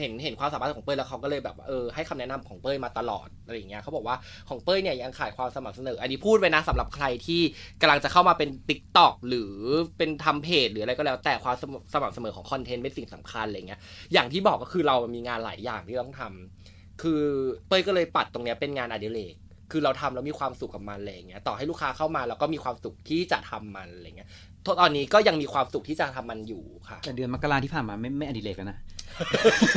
[0.00, 4.16] เห็นเห็นความสามารถของเป้ยแล้วเขาก็เลยแบบเออให้คำแนะนำของเป้ยมาตลอดอะไรอย่างเงี้ยเขาบอกว่า
[4.48, 7.40] ของเป้ยเนี่ยยังขาดความสม่ำเสมออันนี้พูดไว้นะสำหรับใครที่
[7.80, 9.52] กำลังจะเข้ามาเป็น t ิ k t o k หรือ
[9.98, 11.56] เป็นทำเพจหรืออะไรก็แล้วแต่ความ
[11.92, 13.80] สม่ำเสมอของคอนเทนต์เป็นสิ่งสำคัญอะไรเงี้ย
[14.12, 17.22] อย่างที่บอกก็คือเรามีงานหลายอย่างที่ต้องทำคือ
[17.68, 19.34] เป้ยก็เลยปัดตรงเนี้ยเป็นงานอดิเรก
[19.70, 24.28] คือเราทำแล้วมีความสุขกับมันอะไรอย่างเงี้ยต่อให้ลูกค้าเข้ามาเราก็มีความสุขที่จะทำมันอะไรเงี้ย
[24.66, 28.78] ตอนนี้ก็ยังมีความสุขที่จะทำมันอยู่ค่ะ แต่เดือนมกราที่ผ่านมาไม่ไม่อดิเรกแล้วนะ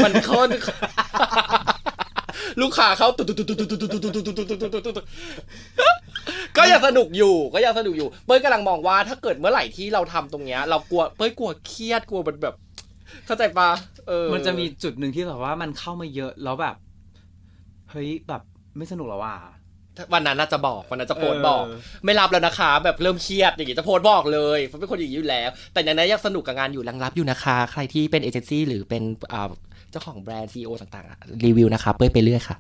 [0.03, 0.51] มันโคตร
[2.61, 5.05] ลูกค้าเขาตุ๊ดตุ๊ดตุ๊ดตุ๊ดตุ๊ดตุ๊ดตุ๊ดตุ๊ดตุ๊ดตุ๊ดตุ๊ดตุ๊ด
[6.57, 12.55] ก็ยังสนุกอยู่ก็ยังสนุกอยู่ เป้ยกำลังมองว่าถ้าเกิดเมื่อไหร่ที่เราทำตรงเนี้ย เรากลัวเป้ยกลัวเครียดกลัวมันแบบ
[13.25, 13.69] เข้าใจปะ
[14.07, 16.75] เออ มันจะมีจุดหนึ่งที่แบบว่ามันเข้ามาเยอะแล้วแบบ
[17.91, 18.41] เฮ้ยแบบ
[18.77, 19.35] ไม่สนุกแล้วว่ะ
[20.13, 29.03] วันนั้นน่าจะบอกวันนั้นจะโพสต์บอกเออไม่รับแล้วนะคะ แบบเริ่มเครียดอย่างงี้จะโพสต์บอกเลยเพราะเป็นคนอย่างนี้อยู่แล้ว แต่ในนั้นยังสนุกกับงานอยู่ยังรับอยู่นะคะ ใครที่เป็นเอเจนซี่หรือเป็น
[29.33, 29.49] อ่า
[29.91, 32.57] เจ้าของแบรนด์ซีอต่างๆอะรีวิวนะคะเป้ยไปเรื่อยค่ะ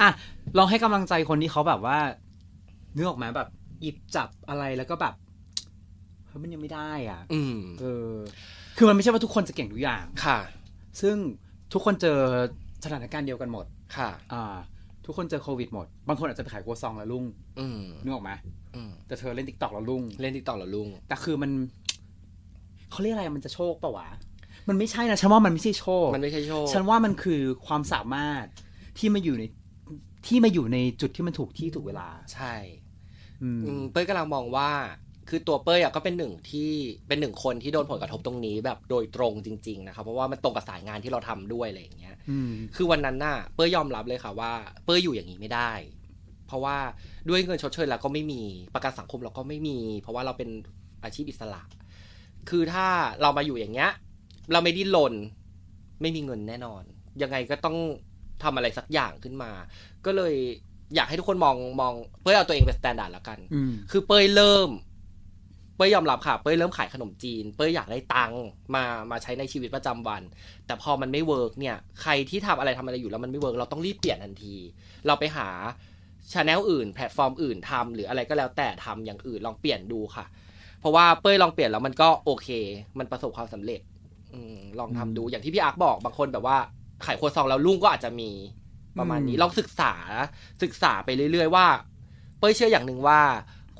[0.00, 0.10] อะ
[0.58, 1.98] ลองให้กำลังใจคนที่เขาแบบว่า
[2.96, 3.48] นึกออกไหมแบบ
[3.82, 5.14] หยิบจับอะไรแล้วก็แบบ
[6.26, 8.14] เฮ้ยมันยังไม่ได้อะ อืมเออ
[8.76, 10.38] คือมันไม่ใช่ว่าทุกคนจะเก่งทุกอย่างค่ะ
[11.00, 11.16] ซึ่ง
[11.72, 12.18] ทุกคนเจอ
[12.84, 13.66] สถานการณ์เดียวกันหมด
[13.96, 14.54] ค่ะอ่า
[15.04, 17.24] ทุกคนเจอโควิดหมด บางคนอาจจะไปขายกัวซองแล้วรุ่ง
[17.60, 18.30] อืมนึกออกไหม
[18.74, 21.50] อืมแต่เธอเล่นติ๊กต็อกแล้วรุ่ง เล่นติ๊กต็อกเหรอลุงแต่คือมัน
[22.90, 24.08] เขาเรียกอะไรมันจะโชคปะวะ
[24.68, 28.44] มันไม่ใช่นะ ฉันว่ามันไม่ใช่โชค มันไม่ใช่โชค ฉันว่ามันคือความสามารถ
[28.98, 29.44] ที่มาอยู่ใน
[30.26, 32.54] ที่มาอยู่ในจุดที่มันถูกที่ถูกเวลา ใช่
[33.42, 34.70] อืมอืมเป้ยกำลังมองว่า
[35.28, 36.70] คือตัวเป้ยอะก็เป็นหนึ่งที่
[37.08, 44.52] เป็นหนึ่งคนที่โดนผลกระทบตรงนี้แบบโดยตรงจริง ๆ นะครับ เพราะว่ามันตรงกับสายงานที่เราทำด้วยอะไรอย่างเงี้ยอืมคือวันนั้นน่ะเป้ยยอมรับเลยค่ะว่า
[44.84, 45.72] เป้ยอยู่อย่างนี้ไม่ได้
[46.46, 46.76] เพราะว่า
[47.28, 48.42] ด้วยเงินชดเชยเราก็ไม่มี
[48.74, 50.50] ประกันสังคมเราก็ไม่มี เพราะว่าเราเป็น
[51.04, 51.62] อาชีพอิสระ
[52.50, 52.86] คือถ้า
[53.22, 53.90] เรามาอยู่อย่างเงี้ย
[54.52, 55.14] เราไม่ดิ้นรน
[56.00, 56.82] ไม่มีเงินแน่นอน
[57.22, 57.76] ยังไงก็ต้อง
[58.42, 59.50] ทำอะไรสักอย่างขึ้นมา
[60.06, 60.34] ก็เลย
[60.94, 64.70] อยากให้ทุกคนมองมองเป้ยเอาตัวเองเป็น standard แล้วกันอืมคือเป้ยเริ่ม
[65.76, 68.42] เป้ยยอมรับค่ะ เป้ยเริ่มขายขนมจีน เป้ยอยากได้ตังค์
[68.74, 70.22] มามาใช้ในชีวิตประจำวัน
[70.66, 74.56] แต่พอมันไม่ work เนี่ย ใครที่ทำอะไรทำอะไรอยู่แล้วมันไม่ work เราต้องรีบเปลี่ยนทันที
[75.06, 75.48] เราไปหา
[76.32, 80.24] ช anel อื่น แพลตฟอร์มอื่นทำหรืออะไรก็แล้วแต่ทำอย่างอื่นลองเปลี่ยนดูค่ะ
[80.80, 82.48] เพราะว่าเป้ยลองเปลี่ยนแล้วมันก็โอเค
[82.98, 83.80] มันประสบความสำเร็จ
[84.34, 86.58] อืมลองทำดูอย่างที่พี่อาร์คบอกบางคนแบบว่า
[87.04, 88.30] ขายครัวซองแล้วลุงก็อาจจะมี
[88.98, 89.94] ประมาณนี้อืมลองศึกษา
[90.62, 91.66] ศึกษาไปเรื่อย ๆ ว่า
[92.38, 93.20] เป้ยเชื่ออย่างหนึ่งว่า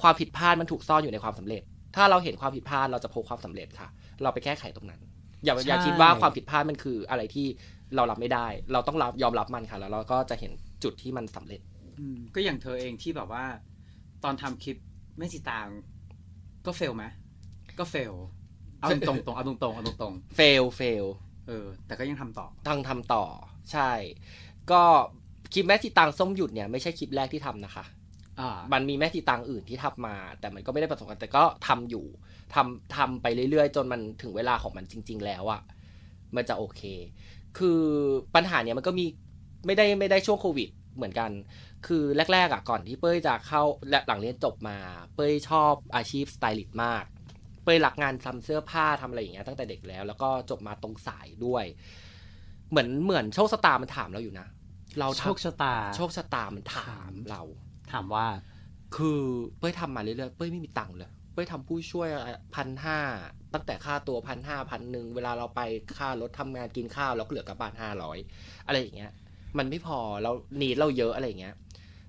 [0.01, 1.63] ความผิดพลาดมันถูกซ่อนอยู่ในความสำเร็จ
[1.95, 3.89] ถ้าเราเห็นความผิดพลาดเราจะพบความสำเร็จค่ะ
[4.23, 5.01] เราไปแก้ไขตรงนั้น
[5.45, 7.47] อย่าอย่าคิดว่าความผิดพลาดมันคืออะไรที่
[7.97, 10.53] เรารับไม่ได้ เราต้องรับยอมรับมันค่ะ แล้วเราก็จะเห็น
[10.83, 11.61] จุดที่มันสำเร็จ
[12.01, 13.45] อืมก็อย่างเธอเองที่แบบว่า
[14.25, 14.77] ตอนทำคลิป
[15.19, 15.69] ไม่สีตาง
[16.67, 17.05] ก็เฟลไหม
[17.79, 18.13] ก็เฟล
[18.81, 23.25] เอาตรงๆตรงเอาตรงๆเอาตรงเฟลเฟลๆเออ แต่ก็ยังทำต่อทางทำต่อ
[23.73, 23.91] ใช่
[24.71, 24.83] ก็
[25.53, 28.04] คลิปแม่สีตังส้มหยุดเนี่ยไม่ใช่คลิปแรกที่ทำนะคะอ่า
[28.73, 32.07] มันมีแม่สีตังอื่นที่ทำมา แต่มันก็ไม่ได้ประสบความสำเร็จแต่ก็ทำอยู่
[32.55, 35.63] ทำทำไปเรื่อยๆ จนมันถึงเวลาของมันจริง ๆ แล้วอะ
[36.37, 36.83] มันจะโอเค
[37.59, 37.83] คือ
[38.35, 39.05] ปัญหาเนี้ยมันก็มี
[39.67, 41.31] ไม่ได้ไม่ได้ช่วงโควิดเหมือนกัน
[41.87, 44.77] คือแรกๆอะก่อนที่เป้ยจะเข้าและหลังเรียนจบมา
[45.15, 47.05] เป้ยชอบอาชีพสไตลิสต์มาก
[47.65, 51.65] เป้ยรักงานทำเสื้อผ้าทำอะไรอย่างเงี้ยตั้งแต่เด็กแล้ว แล้วก็จบมาตรงสายด้วย
[52.71, 54.47] เหมือนเหมือนโชคชะตามันถามเราอยู่นะ
[54.99, 57.43] เราทำโชคชะตา โชคชะตามันถามเรา
[57.93, 58.27] ถามว่า
[58.97, 59.21] คือ
[59.59, 62.09] เป้ยทำมาเรื่อยๆเป้ยไม่มีตังค์เลยเป้ยทำผู้ช่วย
[62.55, 62.99] พันห้า
[63.55, 65.61] ตั้งแต่ค่าตัวพันห้าพันหนึ่งเวลาเราไป
[65.99, 68.19] ค่ารถทำงานกินข้าวเราก็เหลือกลับบ้านห้าร้อย
[68.67, 69.13] อะไรอย่างเงี้ย
[69.59, 71.55] มันไม่พอเรานีดเราเยอะอะไรอย่างเงี้ย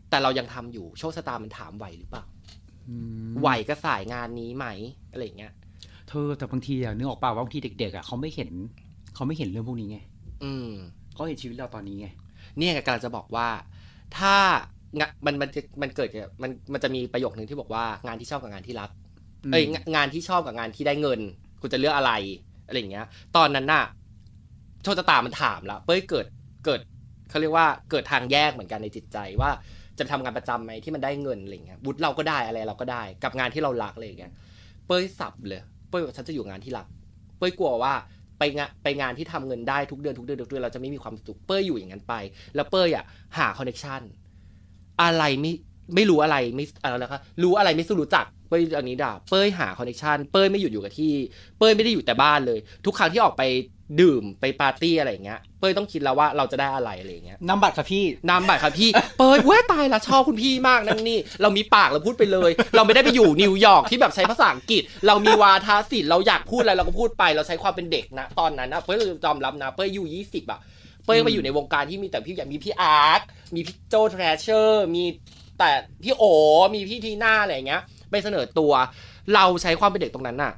[0.09, 2.23] แต่เรายังทำอยู่โชคชะตามันถามไหวหรือเปล่า
[2.88, 2.95] อื
[3.30, 4.67] มไหวกับสายงานนี้ไหม
[5.11, 5.53] อะไรอย่างเงี้ย
[6.09, 8.49] เธอแต่บางทีอะนึกออกป่าวว่าบางทีเด็กๆอะเขาไม่เห็น
[9.15, 9.99] เขาไม่เห็นเรื่องพวกนี้ไง
[10.43, 10.69] อืม
[11.13, 12.07] เขาเห็นชีวิตเราตอนนี้ไง
[12.57, 13.47] เนี่ยกำลังจะบอกว่า
[14.17, 14.74] ถ้างะ
[15.25, 18.89] มันมันจะมันเกิดกับมันมันจะมีประโยคนึงที่บอกว่างานที่ชอบกับงานที่รัก
[19.45, 21.19] อืมเอ้ยงงานที่ชอบกับงานที่ได้เงิน
[21.61, 22.11] คุณจะเลือกอะไร
[22.67, 23.83] อะไรอย่างเงี้ย ตอนนั้นน่ะ
[24.83, 26.25] โชคชะตามันถามแล้วเป้ยเกิด
[26.65, 26.79] เกิด
[27.29, 29.49] เขาเรียกว่าเกิดทางแยกเหมือนกันในจิตใจว่า
[29.99, 34.31] จะทำงานประจำไหมที่มันได้เงินอะไรเงี้ยบุตรเราก็ได้อะไรเราก็ได้ กับงานที่เรารักอะไรอย่างเงี้ย
[34.87, 36.87] เป้ยสับเลยเป้ยบอกฉันจะอยู่งานที่รัก
[37.37, 37.93] เป้ยกลัวว่า
[38.39, 42.13] ไปงานไปงานที่ทำเงินได้ทุกเดือนทุกเดือนทุกเดือนเราจะไม่มีความสุขเป้ยอยู่อย่างนั้นไป
[42.55, 43.05] แล้วเป้ยอะ
[43.37, 44.01] หา connection
[45.01, 45.53] อะไรไม่
[45.95, 51.13] ไม่รู้อะไรไม่อะไรนะคะรู้อะไรไม่สู้รู้จักเป้ยอันนี้ด่าเป้ยหา connection เป้ยไม่หยุดอยู่กับที่
[51.57, 53.43] เป้ยไม่ได้อยู่แต่บ้านเลย ทุกครั้งที่ออกไป
[54.01, 58.89] ดื่มไปปาร์ตี้อะไรอย่างเงี้ย เป้ยต้องคิดแล้วว่าเราจะได้อะไรอะไรอย่างเงี้ยนามบัตรค่ะพี่นามบัตรค่ะพี่
[59.19, 70.59] เปิดเว้ยตายละขอบคุณพี่มากนั่นนี่ เรามีปากเราพูดไปเลย เราไม่ได้ไปอยู่นิวยอร์กที่แบบใช้ภาษาอังกฤษ เรามีวาทศิลป์เราอยากพูดอะไรเราก็พูดไป เราใช้ความเป็นเด็กนะ ตอนนั้นนะเป้ยยอมรับนะเป้ยอยู่ยี่สิบอะ
[71.05, 73.21] เป้ยไปอยู่ในวงการที่มีแต่พี่อย่างมีพี่อาร์ต
[73.55, 75.03] มีพี่โจ Trasher มี
[75.59, 75.71] แต่
[76.03, 76.23] พี่โอ
[76.75, 77.81] มีพี่ทีน่าอะไรอย่างเงี้ย
[78.11, 78.73] ไปเสนอตัว
[79.33, 80.53] เราใช้ความเป็นเด็กตรงนั้นน่ะ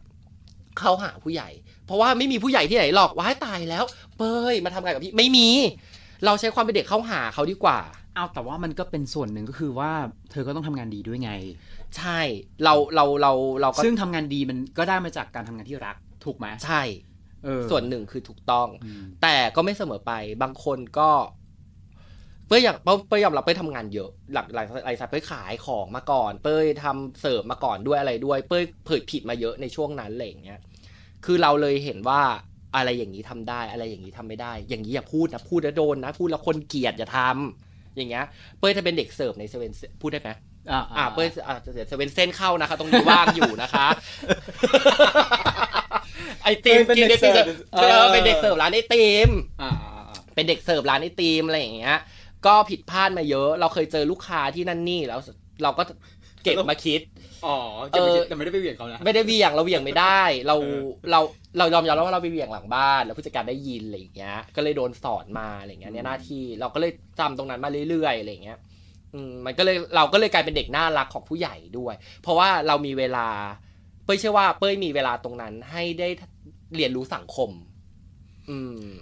[0.79, 1.49] เข้าหาผู้ใหญ่
[1.85, 3.83] เพราะว่าไม่มีผู้ใหญ่ที่ไหนหรอกว้ายตายแล้ว
[4.17, 5.49] เป้ยมาทำงานกับพี่ไม่มี
[6.25, 7.79] เราใช้ความเป็นเด็กเข้าหาเขาดีกว่า
[8.15, 9.91] เอาแต่ว่ามันก็เป็นส่วนหนึ่งก็คือว่า
[10.31, 11.31] เธอก็ต้องทำงานดีด้วยไง
[11.97, 12.19] ใช่
[12.63, 13.31] เราเราเรา
[13.61, 15.95] เราก็ซึ่งทำงานดีมันก็ได้มาจากการทำงานที่รัก
[16.25, 17.06] ถูกไหมใช่เออ
[17.69, 20.11] ส่วนหนึ่งคือถูกต้องอืมแต่ก็ไม่เสมอไป
[20.41, 21.09] บางคนก็
[22.47, 30.59] เป้ยอยากเป้ยเป้ยยอมรับเป้ยทำงานเยอะ หลักหลักหลายสัตว์เป้ยขายของมาก่อน เป้ยทำเสิร์ฟมาก่อนด้วยอะไรด้วย เป้ยเผยผิดมาเยอะในช่วงนั้นอะไรอย่างเงี้ย
[31.25, 32.21] คือเราเลยเห็นว่า
[32.75, 38.25] อะไรอย่างนี้ทำได้อะไรอย่างนี้ทำไม่ได้ อย่างนี้อย่าพูดนะพูดแล้วโดนนะ พูดแล้วคนเกลียดอย่าทำอย่างเงี้ย
[38.59, 39.71] เป้ยถ้าเป็นเด็กเสิร์ฟในเซเว่น
[40.01, 40.29] พูดได้ไหม
[40.71, 43.87] อ่าอ่าเป้ยอ่าเดี๋ยวเซเว่นเส้นเข้านะคะ ตรงนี้ว่างอยู่นะคะ
[46.47, 49.29] ไอติมเป็นกินเด็ไอกติมเสิร์ฟเออเป็นเด็กเสิร์ฟร้านไอติม
[49.61, 51.97] อ่าอ่าอ่าเป็นเด็กเสิร์ฟร้านไอติมอะไรอย่างเงี้ย
[52.45, 55.19] ก็ผิดพลาดมาเยอะ เราเคยเจอลูกค้าที่นั่นนี่แล้ว
[55.63, 55.83] เราก็
[56.43, 57.01] เก็บมาคิด
[57.45, 57.57] อ๋อ
[57.89, 61.19] เก็บไว้คิดแต่ไม่ได้ไปเวียนเขานะไม่ได้เบี่ยงเราเบี่ยงไม่ได้ เราเออเรา
[61.57, 68.57] เรายอมยอมรับว่าเราไปเบี่ยงหลังบ้าน แล้วผู้จัดการได้ยินอะไรอย่างเงี้ย ก็เลยโดนสอนมาอะไรอย่างเงี้ยเนี่ยหน้าที่เราก็เลยจำตรงนั้นมาเรื่อยๆอะไรอย่างเงี้ย
[69.13, 73.27] อืมมันก็เลยเราก็เลยกลายเป็นเด็กน่ารักของผู้ใหญ่ด้วย เพราะว่าเรามีเวลา
[74.05, 76.09] เป้ยเชื่อว่าเป้ยมีเวลาตรงนั้นให้ได้
[76.75, 77.49] เรียนรู้สังคม
[78.49, 78.97] อืม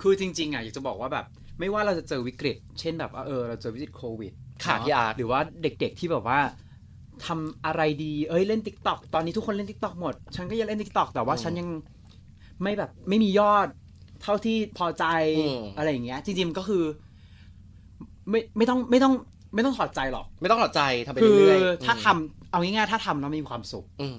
[0.00, 1.26] คือจริง ๆอะอยากจะบอกว่าแบบ
[1.60, 4.32] ไม่ว่าเราจะเจอวิกฤต เช่นแบบว่าเออเราเจอวิกฤตโควิด
[4.64, 6.40] ค่ะเนพี่อาร์ตหรือว่าเด็ก ๆที่แบบว่า
[7.26, 11.68] ทำอะไรดี เอ้ยเล่นติ๊กต็อกตอนนี้ทุกคนเล่นติ๊กต็อกหมด ฉันก็ยังเล่นติ๊กต็อกแต่ว่าอืมฉันยัง
[12.62, 13.68] ไม่แบบไม่มียอด
[14.22, 15.04] เท่าที่พอใจ
[15.38, 16.84] อืมอะไรอย่างเงี้ย จริงๆก็คือ
[18.30, 19.14] ไม่ไม่ต้องไม่ต้อง
[19.54, 24.18] ไม่ต้องถอดใจหรอก ไม่ต้องหลอดใจทำไปคือเรื่อยๆถ้าทำเอาง่ายๆถ้าทำแล้วมีความสุขอืม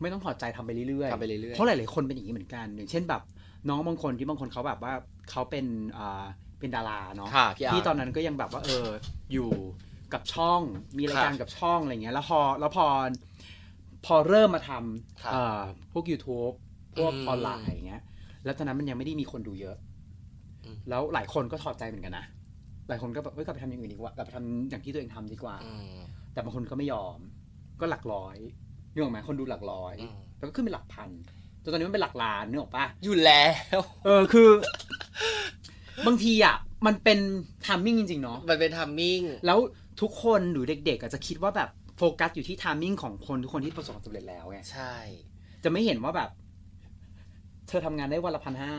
[0.00, 3.22] ไม่ต้องถอดใจทำไปเรื่อยๆทำไปเรื่อยๆเพราะหลายๆคนเป็นอย่างนี้เหมือนกัน อย่างเช่นแบบ
[3.68, 4.92] น้องบางคนที่บางคนเขาแบบว่า
[5.30, 5.66] เขาเป็น
[5.98, 6.24] อ่า
[6.60, 8.86] เป็นดาราเนาะค่ะพี่อาร์ที่ตอนนั้นก็ยังแบบว่าเออ
[9.32, 9.50] อยู่
[10.12, 10.62] กับช่อง
[10.98, 12.86] มีรายการค่ะกับช่องอะไรเงี้ยแล้วพอแล้วพอ
[14.06, 15.60] พอเริ่มมาทครับำเอ่อ
[15.92, 16.54] พวก YouTube
[16.94, 18.02] พวกอืมออนไลน์อย่างเงี้ย
[18.44, 19.76] แล้วตอนนั้นมันยังไม่ได้มีคนดูเยอะ
[20.64, 22.24] อืมแล้วหลายคนก็ถอดใจเหมือนกันนะ
[22.88, 25.98] หลายคนก็แบบเอ้ยกลับไปทำอย่างอื่นดีกว่ากลับไปทำอย่างที่ตัวเองทำดีกว่าอืม
[26.32, 27.18] แต่บางคนก็ไม่ยอม
[27.80, 28.36] ก็หลักร้อย
[28.92, 31.08] นึกออกไหมคนดูหลักร้อย อืม แล้วก็ขึ้นเป็นหลักพัน
[31.62, 33.44] จนตอนนี้มันเป็นหลักล้านนึกออกปะอยู่แล้
[33.78, 34.48] ว เออคือ
[36.06, 37.18] บางทีอะมันเป็น
[37.66, 39.58] timing จริงๆเนาะ มันเป็น timing แล้ว
[40.00, 44.94] ทุกคนหรือเด็กๆอาจจะคิดว่าแบบโฟกัสอยู่ที่ timing ของคนทุกคนที่ประสบความสำเร็จแล้วไงใช่
[45.64, 46.30] จะไม่เห็นว่าแบบ
[47.68, 48.74] เธอทำงานได้วันละพันห้า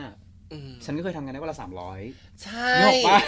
[0.52, 2.00] อืมฉันก็เคยทำงานได้วันละสามร้อย
[2.42, 3.18] ใช่ นึกออกปะ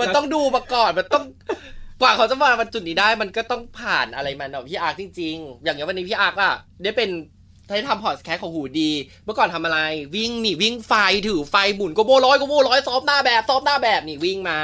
[0.00, 1.24] มันต้องดูมาก่อน มันต้อง
[2.00, 7.10] กว่าเขาจะมาบรรจุดนี้ได้มันก็ต้องผ่านอะไรมาเนาะพี่อาร์คจริง ๆ อย่างเงี้ยวันนี้พี่อาร์คอะได้เป็น
[7.68, 8.90] ได้ทำพอดแคสต์ของหูดี
[9.24, 9.78] เมื่อก่อนทำอะไร
[10.14, 10.92] วิ่งนี่วิ่งไฟ
[11.28, 14.60] ถือไฟหมุนโกโบร้อยโกโบร้อยซ้อมหน้าแบบซ้อมหน้าแบบนี่วิ่งมา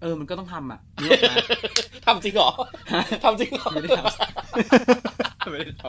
[0.00, 1.36] เออมันก็ต้องทำอะนึกออกไหม
[2.06, 2.50] ทำจริงเหรอ
[3.24, 4.00] ทำจริงเหรอไม่ได้ท
[5.46, 5.84] ไม่ได้ทำ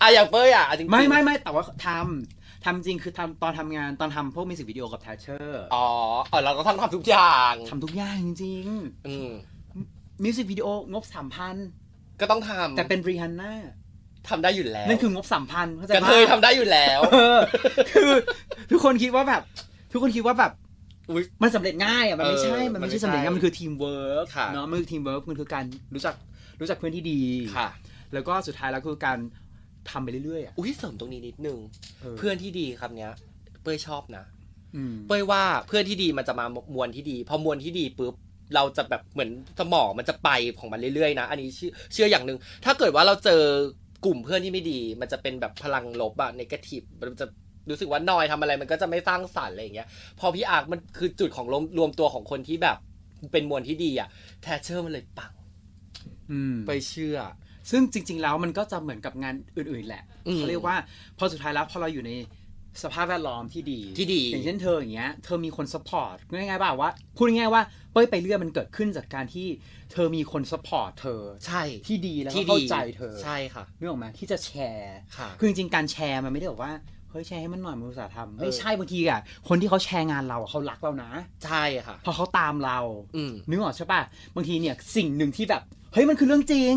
[0.00, 5.86] อะอย่างเป้ยอะจริงๆไม่ไม่ไม่แต่ว่าทำ ทำจริงคือทำตอนทำงานตอนทำพวกมิวสิกวิดีโอกับ Trasher อ๋อ
[6.30, 8.66] เออเราก็ต้องทำทุกอย่างทำทุกอย่างจริง
[9.06, 11.56] อืมๆมิวสิกวิดีโองบสามพัน
[12.20, 13.52] ก็ต้องทำแต่เป็นรีฮันน่า
[14.28, 17.38] ทำได้อยู่แล้วนั่นคืองบสามพันเข้าใจปะกะเทยทำได้อยู่แล้ว เออ
[17.92, 18.10] คือ
[18.70, 19.42] ทุกคนคิดว่าแบบ
[19.92, 20.52] ทุกคนคิดว่าแบบ
[21.10, 26.14] อุ๊ย มันสำเร็จง่ายอะมันไม่ใช่เออมันไม่มันไม่ใช่สำเร็จง่ายใช่มันคือทีมเวิร์กค่ะ เนาะมันคือทีมเวิร์กมันคือการรู้จัก
[26.60, 27.20] รู้จักเพื่อนที่ดี
[27.56, 27.68] ค่ะ
[28.14, 29.18] แล้วก็สุดท้ายแล้วคือการ
[29.90, 31.58] ทำไปเรื่อยๆอะอุ้ยเสริมตรงนี้นิดนึง
[32.00, 33.12] เออเพื่อนที่ดีครับเนี้ย
[33.62, 34.24] เป้ยชอบนะ
[34.76, 38.14] อืมเป้ยว่าเพื่อนที่ดีมันจะมามวลที่ดี พอมวลที่ดีปุ๊บ
[38.54, 40.28] เราจะแบบเหมือนสมองมันจะไป
[40.58, 43.42] ของมันเรื่อยๆนะ อันนี้เชื่อเชื่ออย่างหนึ่งถ้าเกิดว่าเราเจอ
[44.04, 47.26] กลุ่มเพื่อนที่ไม่ดี มันจะเป็นแบบพลังลบอะนกาทีฟมันจะ
[47.70, 49.88] รู้สึกว่านอยทำอะไรมันก็จะไม่สร้างสรรค์อะไรอย่างเงี้ย
[50.20, 52.76] พอพี่อาร์คมันคือจุดของรวมรวมตัวของคนที่แบบ
[53.32, 54.08] เป็นมวลที่ดีอะ
[54.42, 55.32] Trasher มันเลยปัง
[56.32, 57.16] อืมไปเชื่อ
[57.70, 60.76] ซึ่งจริง ๆ แล้วมันก็จะเหมือนกับงานอื่น ๆ แหละอืมเขาเรียกว่า
[61.18, 62.12] พอสุดท้ายแล้วพอเราอยู่ใน
[62.82, 69.46] สภาพแวดล้อมที่ดีที่ดี อย่างเช่นเธออย่างเงี้ยเธอมีคน support ง่ายๆป่ะว่าพูดง่ายๆว่าเป้ยไปเรื่อยมันเกิดขึ้นจากการที่
[69.92, 76.72] เธอมีคน support เธอใช่ที่ดีแล้วที่ก็เข้าดีใจเธอใช่ค่ะนึกออกไหมที่จะแชร์ค่ะคือจริงๆการแชร์มันไม่ได้แบบว่า
[77.10, 81.10] เฮ้ยแชร์ให้มันหน่อยมันอุตส่าห์ทำเออไม่ใช่บางทีอะคนที่เขาแชร์งานเราอะเขารักเรานะ
[81.44, 82.78] ใช่ค่ะเพราะเขาตามเรา
[83.16, 84.00] อืมนึกออกใช่ป่ะ
[84.34, 86.74] บางทีเนี่ยสิ่งหนึ่งที่แบบเฮ้ยมันคือเรื่องจริง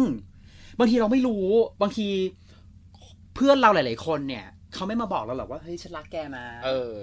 [0.79, 1.45] บางทีเราไม่รู้
[1.81, 2.07] บางที
[3.35, 6.93] เพื่อนเราหลาย ๆ คนเนี่ยเขาไม่มาบอกเราหรอกว่าเฮ้ยฉันรักแกนะเออ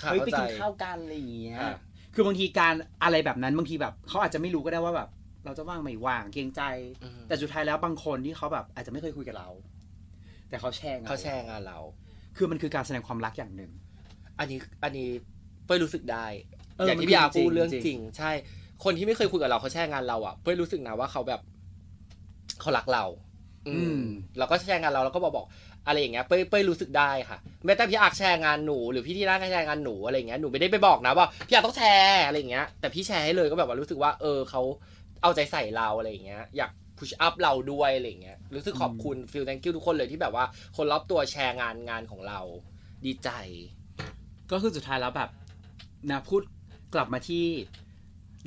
[0.00, 1.76] ค่ะเฮ้ยไปเข้าใจกินข้าวกันอะไรอย่างเงี้ยค่ะ
[2.14, 2.74] คือบางทีการ
[3.04, 5.08] อะไรแบบนั้นบางทีแบบเขาอาจจะไม่รู้ก็ได้ว่าแบบ
[5.44, 6.62] เราจะว่างไม่ว่างเกรงใจ
[7.04, 9.48] อืมแต่สุดท้ายแล้วบางคนที่เขาแบบ อาจจะไม่เคยคุยกับเรา
[10.48, 11.78] แต่เขาแชร์งนเขาแชร์งานเรา
[12.36, 13.70] คือมันคือการแสดงความรักอย่างหนึ่ง
[14.38, 15.08] อันนี้อันนี้
[15.66, 16.26] เป้ยรู้สึกได้
[16.76, 18.30] เอออย่างมันที่พี่อาจริงพูดเรื่องจริงจริง ใช่
[18.84, 21.40] คนที่ไม่เคยคุยกับเราเขาแชร์งานเราอะเป้ยรู้สึกนะว่าเขาแบบ
[22.60, 23.04] เขารักเรา
[23.68, 24.02] อืม
[24.38, 25.46] เราก็แชร์งานเราแล้วก็บอกบอก
[25.86, 34.62] อะไรอย่างเงี้ยเป้ยเป้ยรู้สึกได้ค่ะแม้แต่พี่อาร์แชร์งานหนูหรือพี่ที่ร้านก็แชร์งานหนูอะไรอย่างเงี้ยหนูไม่ได้ไปบอกนะว่าพี่อาร์ต้องแชร์อะไรอย่างเงี้ยแต่พี่แชร์ให้เลยก็แบบว่ารู้สึกว่า เออเขา
[35.22, 40.44] เอาใจใส่เราอะไรอย่างเงี้ยอยากพุชอัพเราด้วยอะไรอย่างเงี้ยรู้สึกขอบคุณฟิล thank you ทุกคนเลยที่แบบว่า
[40.76, 42.40] คนรอบตัวแชร์งานงานของเรา
[43.04, 43.30] ดีใจ
[44.50, 45.30] ก็คือสุดท้ายแล้วแบบ
[46.10, 46.42] นะพูด
[46.94, 47.46] กลับมาที่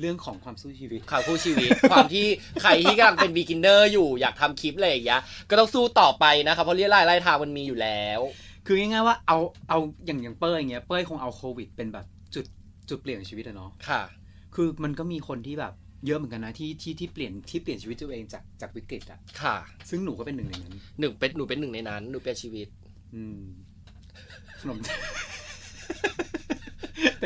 [0.02, 2.26] เรื่องของความสู้ชีวิตข่าวคู่ชีวิต ความที่
[2.62, 8.20] ใครที่กำลังเป็น beginner อยู่อยากทำคลิปอะไรอย่างเงี้ยก็ต้องสู้ต่อไปนะครับเพราะเรียรายไล่ทางมันมีอยู่แล้ว
[8.66, 9.38] คือง่ายๆว่าเอา
[9.68, 12.44] เอาอย่างอย่างเป้ยอย่างเงี้ยเป้ยคงเอาโควิด เป็นแบบจุด
[12.88, 14.02] จุดเปลี่ยนของชีวิตอะเนาะค่ะ
[14.54, 15.72] คือมันก็มีคนที่แบบ
[16.06, 19.56] เยอะเหมือนกันนะที่ที่ที่เปลี่ยนที่เปลี่ยนชีวิตตัวเองจากจากวิกฤตอะค่ะ
[19.90, 22.68] ซึ่งหนูก็เป็นหนึ่งในนั้นหนึ่งเป็นหนูเป็นหนึ่งในนั้นหนูเป็นชีวิต
[23.14, 23.42] อืม
[24.60, 24.78] ขนม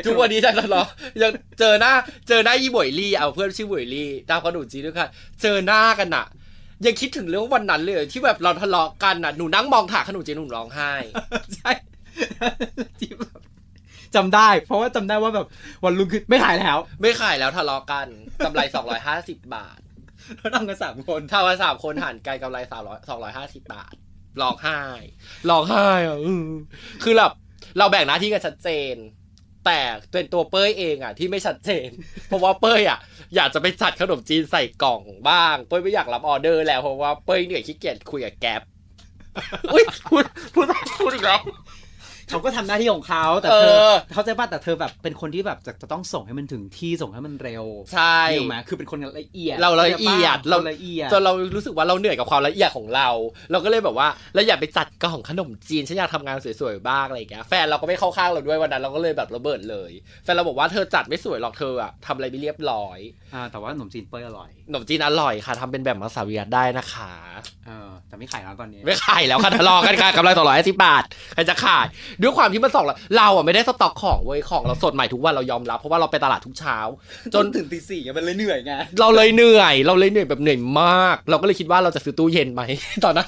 [0.05, 0.83] ทุกวันนี้จังเหรอ
[1.21, 1.93] ยังเจอหน้า
[2.27, 5.09] เจอหน้ายี่บวยลี่เอาเพื่อนชื่อบวยลี่ตามขนมจีนด้วยค่ะ
[5.41, 6.25] เจอหน้ากันอะ
[6.85, 10.91] ยังคิดถึงเรื่องวันนั้นเลย ที่แบบเราทะเลาะกันอะหนูนั่งมองถาขนมจีนหนูร้องไห้
[11.55, 11.71] ใช่
[12.99, 13.41] ที่แบบ
[14.15, 15.47] จำได้ เพราะว่าจำได้ว่าแบบ
[15.83, 18.07] วันรุ่งขึ้นไม่ขายแล้ว ไม่ขายแล้วทะเลาะกัน
[18.45, 18.61] กำไร
[19.03, 19.79] 250บาท
[20.37, 23.93] เราทำกันสามคนถ้าวันสามคนหารกันกำไรสามร้อยสองร้อยห้าสิบบาท
[24.41, 24.81] ร้องไห้
[25.49, 26.47] ร้องไห้อะอือ
[27.03, 27.31] คือแบบ
[27.77, 28.95] เราแบ่งหน้าที่กันชัดเจน
[29.67, 29.81] แต่
[30.13, 31.89] เป็นตัวเป้ยเองอะที่ไม่ชัดเจน
[32.27, 32.99] เพราะว่าเป้ยอะ
[33.35, 38.61] อยากจะไปจัดขนมจีนใส่กล่องบ้าง เป้ยไม่อยากรับออเดอร์แล้วเพราะว่าเป้ยเหนื่อยขี้เกียจคุยกับแก๊ป
[39.73, 40.65] อุ้ยพูดพูด
[40.99, 41.39] พูดอีกแล้ว
[42.29, 53.09] เขาก็ทำหน้าที่ของเขาแต่เอเธออเขาใจป่ะแต่เธอแบบเป็นคนที่แบบจะจะต้องส่งให้มันถึงที่ส่งให้มันเร็วใช่ถูกไหมคือเป็นคนละเอียด เราละเอียดเราเราละเอียดจนเรารู้สึกว่าเราเหนื่อยกับความละเอียดของเรา
[53.51, 59.91] เราก็เลยแบบว่าเราอยากไปจัดกล่องขนมจีนฉันอยากทำงานสวยๆบ้างอะไรอย่างเงี้ยแฟนเราก็ไม่เข้าข้างเราด้วยวันนั้นเราก็เลยแบบระเบิดเลย
[60.23, 62.99] แฟนเราบอกว่าเธอจัดไม่สวยหรอกเธออะทำอะไรไม่เรียบร้อย
[63.33, 67.11] อ่าแต่ว่าขนมจีนเป้ยอร่อยขนมจีนอร่อยค่ะทำเป็นแบบมาสาวิรัตได้นะคะ
[67.67, 71.03] เออแต่ไม่ขายแล้วตอนนี้ ไม่ขายแล้วค่ะทะเลาะกันค่ะกำไรสองร้อยสิบบาท
[71.33, 71.85] ใครจะขาย
[72.21, 72.85] ด้วยความที่มันสอง
[73.17, 76.77] เราอะไม่ได้สต็อกของเว้ยของเราสดใหม่ทุกวันเรายอมรับเพราะว่าเราไปตลาดทุกเช้า
[77.33, 82.61] จนถึงตีสี่มันเลยเหนื่อยไงเราเลยเหนื่อย เราเลยเหนื่อยแบบเหนื่อยมาก เราก็เลยคิดว่าเราจะซื้อตู้เย็นไหม
[83.03, 83.27] ตอนนั้น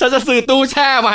[0.00, 1.10] ฉันจะซื้อตู้แช่ไหม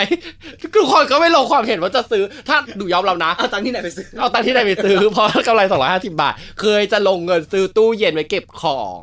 [0.76, 9.02] ทุกคนก็ไม่ลงความเห็นว่าจะซื้อ ถ้าดูยอมเรานะ เอาตังค์ที่ไหนไปซื้อ เอาตังค์ที่ไหนไปซื้อ เพราะกำไรสองร้อยห้าสิบาท เคยจะลงเงินซื้อตู้เย็นไว้เก็บของ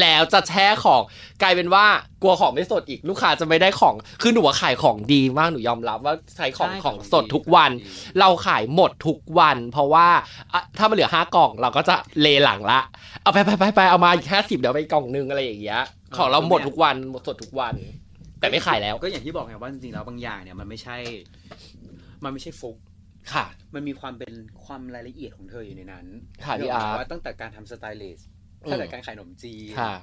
[0.00, 1.02] แล้วจะแช่ของ
[1.42, 1.84] กลายเป็นว่า
[2.22, 10.08] กลัวของไม่สดอีกลูกค้าจะไม่ได้ของคือหนูว่าขายของดีมากหนูยอมรับว่าใช้ของใช่ของของสดดีทุกวันของดีเราขายหมดทุกวัน เพราะว่า
[10.52, 12.80] อะถ้ามันเหลือห้ากล่องเราก็จะเลหลังละ
[13.22, 15.82] เอาไปไปไปไปเอามาอีกห้าสิบเดี๋ยวไปกล่องนึงอะไรอย่างเงี้ย
[16.16, 17.74] ของเราหมดทุกวันหมดสดทุกวัน
[18.40, 20.96] แต่ไม่ขายแล้วก็อย่างที่บอกไงว่าจริงๆแล้วบางอย่างเนี่ยมันไม่ใช่
[22.24, 22.76] มันไม่ใช่ฟลุก
[23.32, 24.32] ค่ะ มันมีความเป็น
[24.64, 26.06] ความรายละเอียดของเธออยู่ในนั้น
[26.44, 29.94] ค่ะพี่อาร์ตว่าตั้งแต่การทำสไตลิสต์อืม ตั้งแต่การขายขนมจีนค่ะ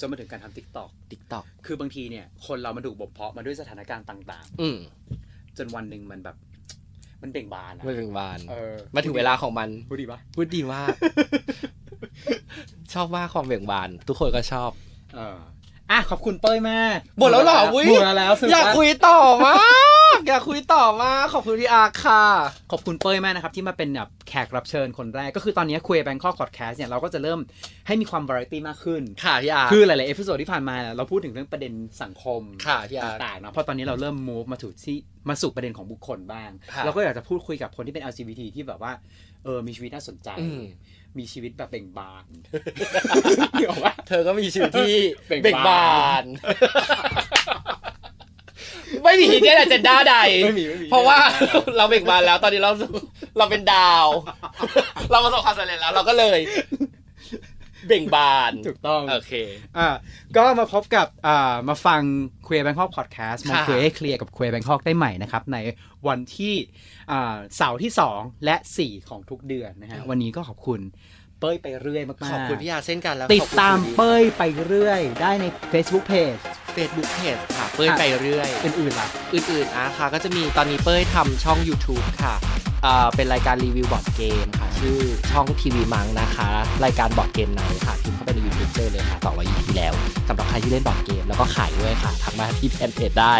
[0.00, 6.36] จนมาถึงการทำติ๊กต็อกติ๊กต็อกคือบางทีเนี่ย คนเรามันถูกบ่มเพาะมาด้วยสถานการณ์ต่างอืมๆจนวันหนึ่งมันแบบ
[7.22, 10.94] มันเบ่งบานอะไม่ถึงบานเออมาถึงเวลาของมันพูดดีปะพูดดีมาก
[12.94, 14.70] ชอบมากความเบ่งบาน ทุกคนก็ชอบ
[15.14, 15.36] เออ
[15.90, 19.54] อะขอบคุณเป้ยมากหมดแล้วเหรออุ๊ยหมดแล้วสรุปอยากว่าคุยต่อมา
[20.16, 22.24] กอยากคุยต่อมากขอบคุณพี่อาร์ค่ะ
[22.72, 27.40] ขอบคุณเป้ยมากนะครับ ที่มาเป็นแบบแขกรับเชิญคนแรก ก็คือตอนนี้คุยแบงคอกพอดแคสต์เนี่ยเราก็จะเริ่ม
[27.86, 31.72] ให้มีความวาไรตี้มากขึ้นค่ะพี่อาร์คือหลายๆ episode ที่ผ่านมาเนี่ยเราพูดถึงเรื่องประเด็น
[32.02, 34.96] สังคมค่ะพี่อาร์ต่างๆเนาะเพราะตอนนี้เราเริ่ม move มาสู่ที่
[35.28, 38.92] มาสู่ประเด็นของบุคคลบ้างค่ะเราก็อยากจะพูดคุยกับคนที่เป็น LGBT ที่แบบว่า
[39.44, 40.48] เออมีชีวิตน่าสนใจอื
[41.18, 42.24] มมีชีวิตแบบเบ่งบาน
[43.58, 44.92] เดี๋ยวว่าเธอก็มีชื่อที่
[45.28, 46.24] เบ่งเบ่งบาบานน
[49.02, 51.18] ไม่มีฮิดเด้นอเจนดาใด ไม่มีไม่มีเพราะว่า
[51.76, 52.70] เราเบ่งบานแล้ว ตอนนี้เรา
[53.38, 54.06] เราเป็นดาว
[55.10, 56.38] เราประสบความสำเร็จแล้ว เราก็เลย
[57.88, 59.32] เบ่งบานถูกต้องโอเค
[59.78, 59.88] อ่า
[60.36, 62.00] ก็มาพบกับอ่ามาฟัง
[62.46, 65.56] Queer Bangkok Podcast มาค่ะคุยให้เคลียร์กับ Queer Bangkok ได้ใหม่นะครับ ใน
[66.08, 66.54] วันที่
[67.10, 70.80] อ่าเสาร์ที่ 2 และ 4 ของทุกเดือนนะฮะวันนี้ก็ขอบคุณ
[71.40, 76.38] เป้ยไปเรื่อยมากๆขอบคุณพี่อาเช่นกันแล้วติดตามเป้ยไปเรื่อย ได้ใน Facebook Page
[76.74, 82.34] เฟซบุ๊กเพจค่ะ เป้ยไปเรื่อยอื่นๆล่ะอื่นๆนะคะก็จะมีตอนนี้เป้ยทำช่อง YouTube ค่ะ
[82.82, 84.98] เอ่อเป็นรายการรีวิวบอร์ดเกมค่ะ ชื่อ
[85.30, 86.48] ช่องทีวีมังนะคะ
[86.84, 89.92] รายการบอร์ดเกมไนท์ค่ะพิมพ์เข้าไปใน YouTube เจอเลยค่ะ200 EP แล้ว
[90.28, 93.34] สำหรับใครที่เล่นบอร์ดเกมแล้วก็ขายด้วยค่ะทักมาที่แฟนเพจได้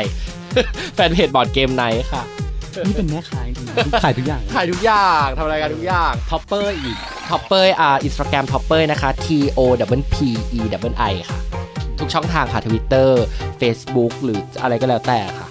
[0.95, 2.23] แฟนเพจบอร์ดเกมไนท์ค่ะ
[2.87, 6.97] นี่เป็นแม่ขายจริงๆขายทุกอย่าง ขายทุกอย่างทำรายการทุกอย่างท็อปเปอร์อีก
[7.31, 9.27] ท็อปเปอร์อ่าอินสตาแกรมท็อปเปอร์นะคะ T
[9.59, 9.61] O
[9.99, 10.17] W P
[10.59, 10.61] E
[10.91, 11.39] W I ค่ะ
[11.99, 13.11] ทุกช่องทางค่ะ Twitter
[13.61, 15.47] Facebook หรืออะไรก็แล้วแต่ค่ะ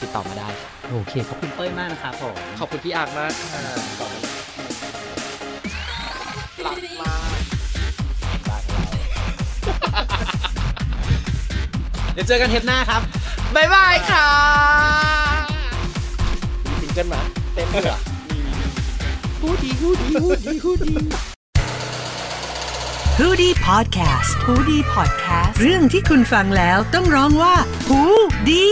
[0.00, 3.60] ติดต่อมาได้ค่ะโอเค ขอบคุณเป้ยมากนะครับผม ขอบคุณพี่อาร์ตมากค่ะ
[6.66, 7.30] รักมาก
[8.50, 8.82] รักเรา
[12.14, 13.02] เดี๋ยวเจอกันเทปหน้าครับ
[13.54, 14.40] บ๊ายบายค่ะมี
[14.92, 17.20] ซิงเกิลมา
[17.54, 17.96] เต้นด้วยเหรอ
[19.40, 20.94] ฮูดีฮูดีฮูดีฮูดี
[23.18, 27.54] ฮูดี้พอดแคสต์ฮูดี้พอดแคสต์เรื่องที่คุณฟังแล้วต้องร้องว่า
[27.88, 28.00] หู
[28.50, 28.66] ดี